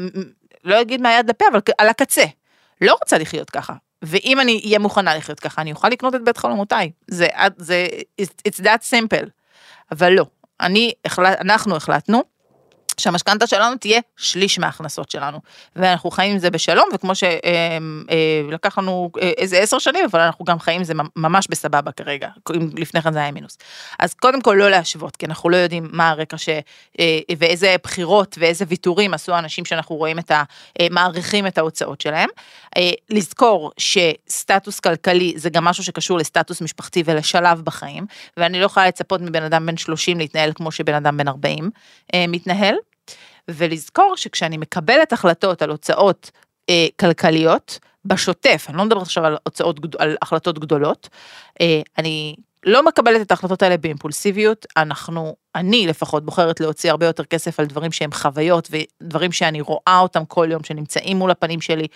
לא 0.64 0.80
אגיד 0.80 1.00
מהיד 1.00 1.30
לפה, 1.30 1.44
אבל 1.52 1.60
על 1.78 1.88
הקצה. 1.88 2.24
לא 2.80 2.96
רוצה 3.02 3.18
לחיות 3.18 3.50
ככה. 3.50 3.72
ואם 4.02 4.40
אני 4.40 4.60
אהיה 4.64 4.78
מוכנה 4.78 5.16
לחיות 5.16 5.40
ככה, 5.40 5.62
אני 5.62 5.72
אוכל 5.72 5.88
לקנות 5.88 6.14
את 6.14 6.24
בית 6.24 6.36
חלומותיי. 6.36 6.90
זה, 7.08 7.26
זה, 7.56 7.86
it's 8.48 8.60
that 8.60 8.90
simple. 8.90 9.28
אבל 9.92 10.12
לא, 10.12 10.26
אני, 10.60 10.92
אנחנו 11.20 11.76
החלטנו 11.76 12.22
שהמשכנתה 13.00 13.46
שלנו 13.46 13.76
תהיה 13.76 14.00
שליש 14.16 14.58
מההכנסות 14.58 15.10
שלנו. 15.10 15.38
ואנחנו 15.76 16.10
חיים 16.10 16.32
עם 16.32 16.38
זה 16.38 16.50
בשלום, 16.50 16.88
וכמו 16.94 17.12
שלקח 17.14 18.78
אה, 18.78 18.82
לנו 18.82 19.10
אה, 19.22 19.32
איזה 19.36 19.58
עשר 19.58 19.78
שנים, 19.78 20.04
אבל 20.10 20.20
אנחנו 20.20 20.44
גם 20.44 20.58
חיים 20.58 20.78
עם 20.78 20.84
זה 20.84 20.94
ממש 21.16 21.46
בסבבה 21.50 21.92
כרגע, 21.92 22.28
אם 22.56 22.70
לפני 22.76 23.02
כן 23.02 23.12
זה 23.12 23.18
היה 23.18 23.30
מינוס. 23.30 23.58
אז 23.98 24.14
קודם 24.14 24.40
כל 24.40 24.56
לא 24.58 24.70
להשוות, 24.70 25.16
כי 25.16 25.26
אנחנו 25.26 25.50
לא 25.50 25.56
יודעים 25.56 25.88
מה 25.92 26.10
הרקע 26.10 26.38
ש... 26.38 26.48
אה, 27.00 27.18
ואיזה 27.38 27.76
בחירות 27.82 28.36
ואיזה 28.40 28.64
ויתורים 28.68 29.14
עשו 29.14 29.32
האנשים 29.32 29.64
שאנחנו 29.64 29.96
רואים 29.96 30.18
את 30.18 30.30
ה... 30.30 30.42
מעריכים 30.90 31.46
את 31.46 31.58
ההוצאות 31.58 32.00
שלהם. 32.00 32.28
לזכור 33.10 33.72
שסטטוס 33.78 34.80
כלכלי 34.80 35.32
זה 35.36 35.50
גם 35.50 35.64
משהו 35.64 35.84
שקשור 35.84 36.18
לסטטוס 36.18 36.60
משפחתי 36.60 37.02
ולשלב 37.06 37.60
בחיים, 37.60 38.06
ואני 38.36 38.60
לא 38.60 38.66
יכולה 38.66 38.88
לצפות 38.88 39.20
מבן 39.20 39.42
אדם 39.42 39.66
בן 39.66 39.76
30 39.76 40.18
להתנהל 40.18 40.52
כמו 40.54 40.72
שבן 40.72 40.94
אדם 40.94 41.16
בן 41.16 41.28
40 41.28 41.70
מתנהל. 42.16 42.74
ולזכור 43.50 44.16
שכשאני 44.16 44.56
מקבלת 44.56 45.12
החלטות 45.12 45.62
על 45.62 45.70
הוצאות 45.70 46.30
אה, 46.70 46.86
כלכליות, 47.00 47.78
בשוטף, 48.04 48.66
אני 48.68 48.76
לא 48.76 48.84
מדברת 48.84 49.02
עכשיו 49.02 49.24
על 49.24 49.36
הוצאות, 49.42 49.80
על 49.98 50.16
החלטות 50.22 50.58
גדולות, 50.58 51.08
אה, 51.60 51.80
אני 51.98 52.36
לא 52.66 52.82
מקבלת 52.82 53.20
את 53.20 53.30
ההחלטות 53.30 53.62
האלה 53.62 53.76
באימפולסיביות, 53.76 54.66
אנחנו, 54.76 55.36
אני 55.54 55.86
לפחות 55.86 56.24
בוחרת 56.24 56.60
להוציא 56.60 56.90
הרבה 56.90 57.06
יותר 57.06 57.24
כסף 57.24 57.60
על 57.60 57.66
דברים 57.66 57.92
שהם 57.92 58.12
חוויות 58.12 58.68
ודברים 58.70 59.32
שאני 59.32 59.60
רואה 59.60 59.98
אותם 60.02 60.24
כל 60.24 60.48
יום, 60.50 60.64
שנמצאים 60.64 61.16
מול 61.16 61.30
הפנים 61.30 61.60
שלי, 61.60 61.86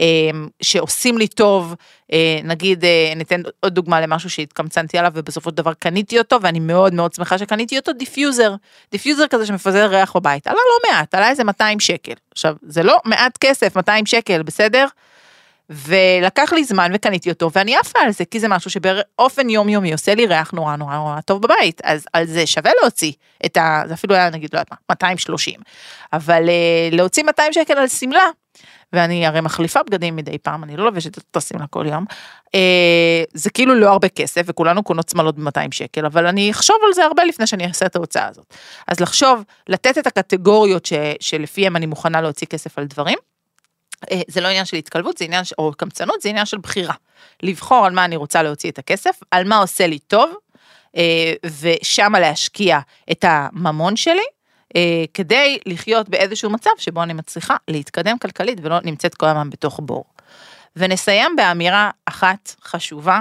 אמ, 0.00 0.48
שעושים 0.62 1.18
לי 1.18 1.28
טוב, 1.28 1.74
אה, 2.12 2.40
נגיד, 2.44 2.84
אה, 2.84 3.12
ניתן 3.16 3.40
עוד 3.60 3.74
דוגמה 3.74 4.00
למשהו 4.00 4.30
שהתקמצנתי 4.30 4.98
עליו 4.98 5.12
ובסופו 5.14 5.50
של 5.50 5.56
דבר 5.56 5.74
קניתי 5.74 6.18
אותו 6.18 6.42
ואני 6.42 6.60
מאוד 6.60 6.94
מאוד 6.94 7.12
שמחה 7.12 7.38
שקניתי 7.38 7.78
אותו, 7.78 7.92
דיפיוזר, 7.92 8.54
דיפיוזר 8.92 9.26
כזה 9.30 9.46
שמפזר 9.46 9.86
ריח 9.86 10.16
בבית, 10.16 10.46
עלה 10.46 10.56
לא 10.56 10.90
מעט, 10.92 11.14
עלה 11.14 11.30
איזה 11.30 11.44
200 11.44 11.80
שקל. 11.80 12.14
עכשיו, 12.32 12.56
זה 12.62 12.82
לא 12.82 12.98
מעט 13.04 13.38
כסף, 13.40 13.76
200 13.76 14.06
שקל, 14.06 14.42
בסדר? 14.42 14.86
ולקח 15.70 16.52
לי 16.52 16.64
זמן 16.64 16.90
וקניתי 16.94 17.30
אותו 17.30 17.50
ואני 17.52 17.76
עפה 17.76 17.98
על 18.00 18.10
זה 18.10 18.24
כי 18.24 18.40
זה 18.40 18.48
משהו 18.48 18.70
שבאופן 18.70 19.50
יומיומי 19.50 19.92
עושה 19.92 20.14
לי 20.14 20.26
ריח 20.26 20.50
נורא 20.50 20.76
נורא 20.76 20.96
נורא 20.96 21.20
טוב 21.20 21.42
בבית 21.42 21.80
אז 21.84 22.06
על 22.12 22.26
זה 22.26 22.46
שווה 22.46 22.70
להוציא 22.82 23.12
את 23.46 23.56
ה... 23.56 23.82
זה 23.86 23.94
אפילו 23.94 24.14
היה 24.14 24.30
נגיד 24.30 24.50
לא 24.52 24.58
יודעת 24.58 24.70
מה 24.70 24.76
230 24.90 25.60
אבל 26.12 26.42
uh, 26.46 26.94
להוציא 26.96 27.22
200 27.22 27.52
שקל 27.52 27.78
על 27.78 27.88
שמלה 27.88 28.26
ואני 28.92 29.26
הרי 29.26 29.40
מחליפה 29.40 29.82
בגדים 29.82 30.16
מדי 30.16 30.38
פעם 30.38 30.64
אני 30.64 30.76
לא 30.76 30.84
לובשת 30.84 31.18
את 31.18 31.24
אותה 31.28 31.40
שמלה 31.40 31.66
כל 31.66 31.86
יום 31.86 32.04
uh, 32.46 33.30
זה 33.34 33.50
כאילו 33.50 33.74
לא 33.74 33.92
הרבה 33.92 34.08
כסף 34.08 34.42
וכולנו 34.46 34.82
קונות 34.82 35.08
שמלות 35.08 35.38
ב-200 35.38 35.68
שקל 35.70 36.06
אבל 36.06 36.26
אני 36.26 36.50
אחשוב 36.50 36.76
על 36.86 36.92
זה 36.92 37.04
הרבה 37.04 37.24
לפני 37.24 37.46
שאני 37.46 37.66
אעשה 37.66 37.86
את 37.86 37.96
ההוצאה 37.96 38.28
הזאת 38.28 38.54
אז 38.88 39.00
לחשוב 39.00 39.42
לתת 39.68 39.98
את 39.98 40.06
הקטגוריות 40.06 40.86
ש, 40.86 40.92
שלפיהם 41.20 41.76
אני 41.76 41.86
מוכנה 41.86 42.20
להוציא 42.20 42.46
כסף 42.46 42.78
על 42.78 42.84
דברים. 42.84 43.18
אה, 44.10 44.20
זה 44.28 44.40
לא 44.40 44.48
עניין 44.48 44.64
של 44.64 44.76
התקלבות, 44.76 45.18
זה 45.18 45.24
עניין, 45.24 45.44
או 45.58 45.72
קמצנות, 45.76 46.22
זה 46.22 46.28
עניין 46.28 46.46
של 46.46 46.58
בחירה. 46.58 46.94
לבחור 47.42 47.86
על 47.86 47.92
מה 47.92 48.04
אני 48.04 48.16
רוצה 48.16 48.42
להוציא 48.42 48.70
את 48.70 48.78
הכסף, 48.78 49.20
על 49.30 49.48
מה 49.48 49.58
עושה 49.58 49.86
לי 49.86 49.98
טוב, 49.98 50.34
אה, 50.96 51.32
ושמה 51.60 52.20
להשקיע 52.20 52.78
את 53.10 53.24
הממון 53.28 53.96
שלי, 53.96 54.24
אה, 54.76 55.04
כדי 55.14 55.58
לחיות 55.66 56.08
באיזשהו 56.08 56.50
מצב 56.50 56.70
שבו 56.78 57.02
אני 57.02 57.12
מצליחה 57.12 57.56
להתקדם 57.68 58.18
כלכלית 58.18 58.58
ולא 58.62 58.76
נמצאת 58.84 59.14
כל 59.14 59.26
הזמן 59.26 59.50
בתוך 59.50 59.80
בור. 59.82 60.04
ונסיים 60.76 61.36
באמירה 61.36 61.90
אחת 62.06 62.54
חשובה. 62.64 63.20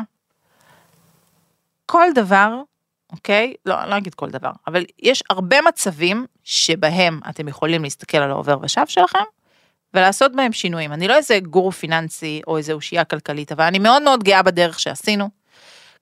כל 1.85 2.07
דבר, 2.15 2.61
אוקיי? 3.11 3.53
לא, 3.65 3.81
אני 3.81 3.89
לא 3.89 3.97
אגיד 3.97 4.15
כל 4.15 4.29
דבר, 4.29 4.51
אבל 4.67 4.85
יש 4.99 5.23
הרבה 5.29 5.61
מצבים 5.61 6.25
שבהם 6.43 7.19
אתם 7.29 7.47
יכולים 7.47 7.83
להסתכל 7.83 8.17
על 8.17 8.31
העובר 8.31 8.57
ושב 8.61 8.87
שלכם 8.87 9.23
ולעשות 9.97 10.35
בהם 10.35 10.51
שינויים. 10.51 10.93
אני 10.93 11.07
לא 11.07 11.15
איזה 11.15 11.39
גורו 11.39 11.71
פיננסי 11.71 12.41
או 12.47 12.57
איזה 12.57 12.73
אושייה 12.73 13.03
כלכלית, 13.03 13.51
אבל 13.51 13.63
אני 13.63 13.79
מאוד 13.79 14.03
מאוד 14.03 14.23
גאה 14.23 14.43
בדרך 14.43 14.79
שעשינו. 14.79 15.29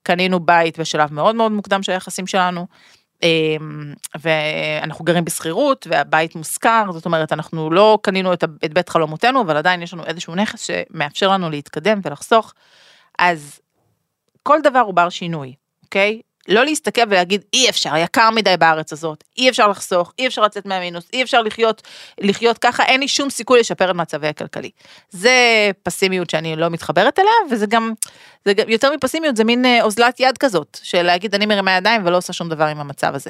קנינו 0.03 0.39
בית 0.39 0.79
בשלב 0.79 1.13
מאוד 1.13 1.35
מאוד 1.35 1.51
מוקדם 1.51 1.83
של 1.83 1.91
היחסים 1.91 2.27
שלנו, 2.27 2.67
אמ, 3.23 3.93
ואנחנו 4.21 5.05
גרים 5.05 5.25
בשכירות 5.25 5.87
והבית 5.89 6.35
מושכר, 6.35 6.83
זאת 6.91 7.05
אומרת 7.05 7.33
אנחנו 7.33 7.69
לא 7.69 7.99
קנינו 8.01 8.33
את, 8.33 8.43
בית 8.73 8.89
חלומותינו, 8.89 9.41
אבל 9.41 9.57
עדיין 9.57 9.81
יש 9.81 9.93
לנו 9.93 10.05
איזשהו 10.05 10.35
נכס 10.35 10.67
שמאפשר 10.67 11.31
לנו 11.31 11.49
להתקדם 11.49 11.99
ולחסוך. 12.03 12.53
אז 13.19 13.59
כל 14.43 14.59
דבר 14.63 14.79
הוא 14.79 14.93
בר 14.93 15.09
שינוי, 15.09 15.53
אוקיי? 15.83 16.21
לא 16.47 16.65
להסתכל 16.65 17.01
ולהגיד 17.09 17.43
אי 17.53 17.69
אפשר, 17.69 17.97
יקר 17.97 18.29
מדי 18.29 18.57
בארץ 18.59 18.93
הזאת, 18.93 19.23
אי 19.37 19.49
אפשר 19.49 19.67
לחסוך, 19.67 20.13
אי 20.19 20.27
אפשר 20.27 20.41
לצאת 20.41 20.65
מהמינוס, 20.65 21.09
אי 21.13 21.23
אפשר 21.23 21.41
לחיות, 21.41 21.81
לחיות 22.17 22.57
ככה, 22.57 22.83
אין 22.83 22.99
לי 22.99 23.07
שום 23.07 23.29
סיכוי 23.29 23.59
לשפר 23.59 23.91
את 23.91 23.95
מצבי 23.95 24.27
הכלכלי. 24.27 24.69
זה 25.09 25.31
פסימיות 25.83 26.29
שאני 26.29 26.55
לא 26.55 26.69
מתחברת 26.69 27.19
אליה, 27.19 27.31
וזה 27.51 27.65
גם, 27.65 27.93
זה 28.45 28.53
גם 28.53 28.69
יותר 28.69 28.95
מפסימיות, 28.95 29.35
זה 29.35 29.43
מין 29.43 29.65
אה, 29.65 29.81
אוזלת 29.81 30.19
יד 30.19 30.37
כזאת, 30.37 30.79
של 30.83 31.03
להגיד 31.03 31.35
אני 31.35 31.45
מרימה 31.45 31.71
ידיים 31.71 32.05
ולא 32.05 32.17
עושה 32.17 32.33
שום 32.33 32.49
דבר 32.49 32.65
עם 32.65 32.79
המצב 32.79 33.15
הזה. 33.15 33.29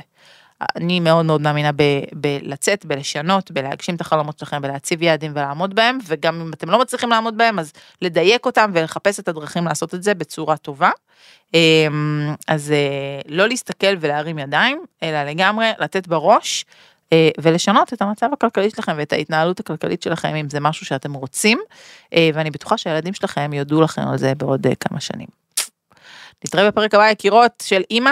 אני 0.75 0.99
מאוד 0.99 1.25
מאוד 1.25 1.41
מאמינה 1.41 1.71
ב- 1.71 2.03
בלצאת, 2.13 2.85
בלשנות, 2.85 3.51
בלהגשים 3.51 3.95
את 3.95 4.01
החלומות 4.01 4.39
שלכם, 4.39 4.61
בלהציב 4.61 5.01
יעדים 5.01 5.31
ולעמוד 5.35 5.75
בהם, 5.75 5.97
וגם 6.07 6.41
אם 6.41 6.53
אתם 6.53 6.69
לא 6.69 6.79
מצליחים 6.79 7.09
לעמוד 7.09 7.37
בהם, 7.37 7.59
אז 7.59 7.73
לדייק 8.01 8.45
אותם 8.45 8.71
ולחפש 8.73 9.19
את 9.19 9.27
הדרכים 9.27 9.65
לעשות 9.65 9.95
את 9.95 10.03
זה 10.03 10.13
בצורה 10.13 10.57
טובה. 10.57 10.89
אמ, 11.53 12.35
אז 12.47 12.71
אה, 12.71 13.21
לא 13.27 13.47
להסתכל 13.47 13.95
ולהרים 13.99 14.39
ידיים, 14.39 14.83
אלא 15.03 15.23
לגמרי 15.23 15.71
לתת 15.79 16.07
בראש. 16.07 16.65
אה, 17.13 17.29
ולשנות 17.41 17.93
את 17.93 18.01
המצב 18.01 18.29
הכלכלי 18.33 18.69
שלכם 18.69 18.93
ואת 18.97 19.13
ההתנהלות 19.13 19.59
הכלכלית 19.59 20.01
שלכם 20.01 20.35
אם 20.35 20.49
זה 20.49 20.59
משהו 20.59 20.85
שאתם 20.85 21.13
רוצים 21.13 21.59
אה, 22.13 22.29
ואני 22.33 22.51
בטוחה 22.51 22.77
שהילדים 22.77 23.13
שלכם 23.13 23.53
יודו 23.53 23.81
לכם 23.81 24.01
על 24.07 24.17
זה 24.17 24.35
בעוד 24.35 24.67
כמה 24.79 24.99
שנים. 24.99 25.27
נתראה 26.45 26.67
בפרק 26.67 26.93
הבא 26.93 27.09
יקירות 27.09 27.63
של 27.65 27.81
אימא 27.91 28.11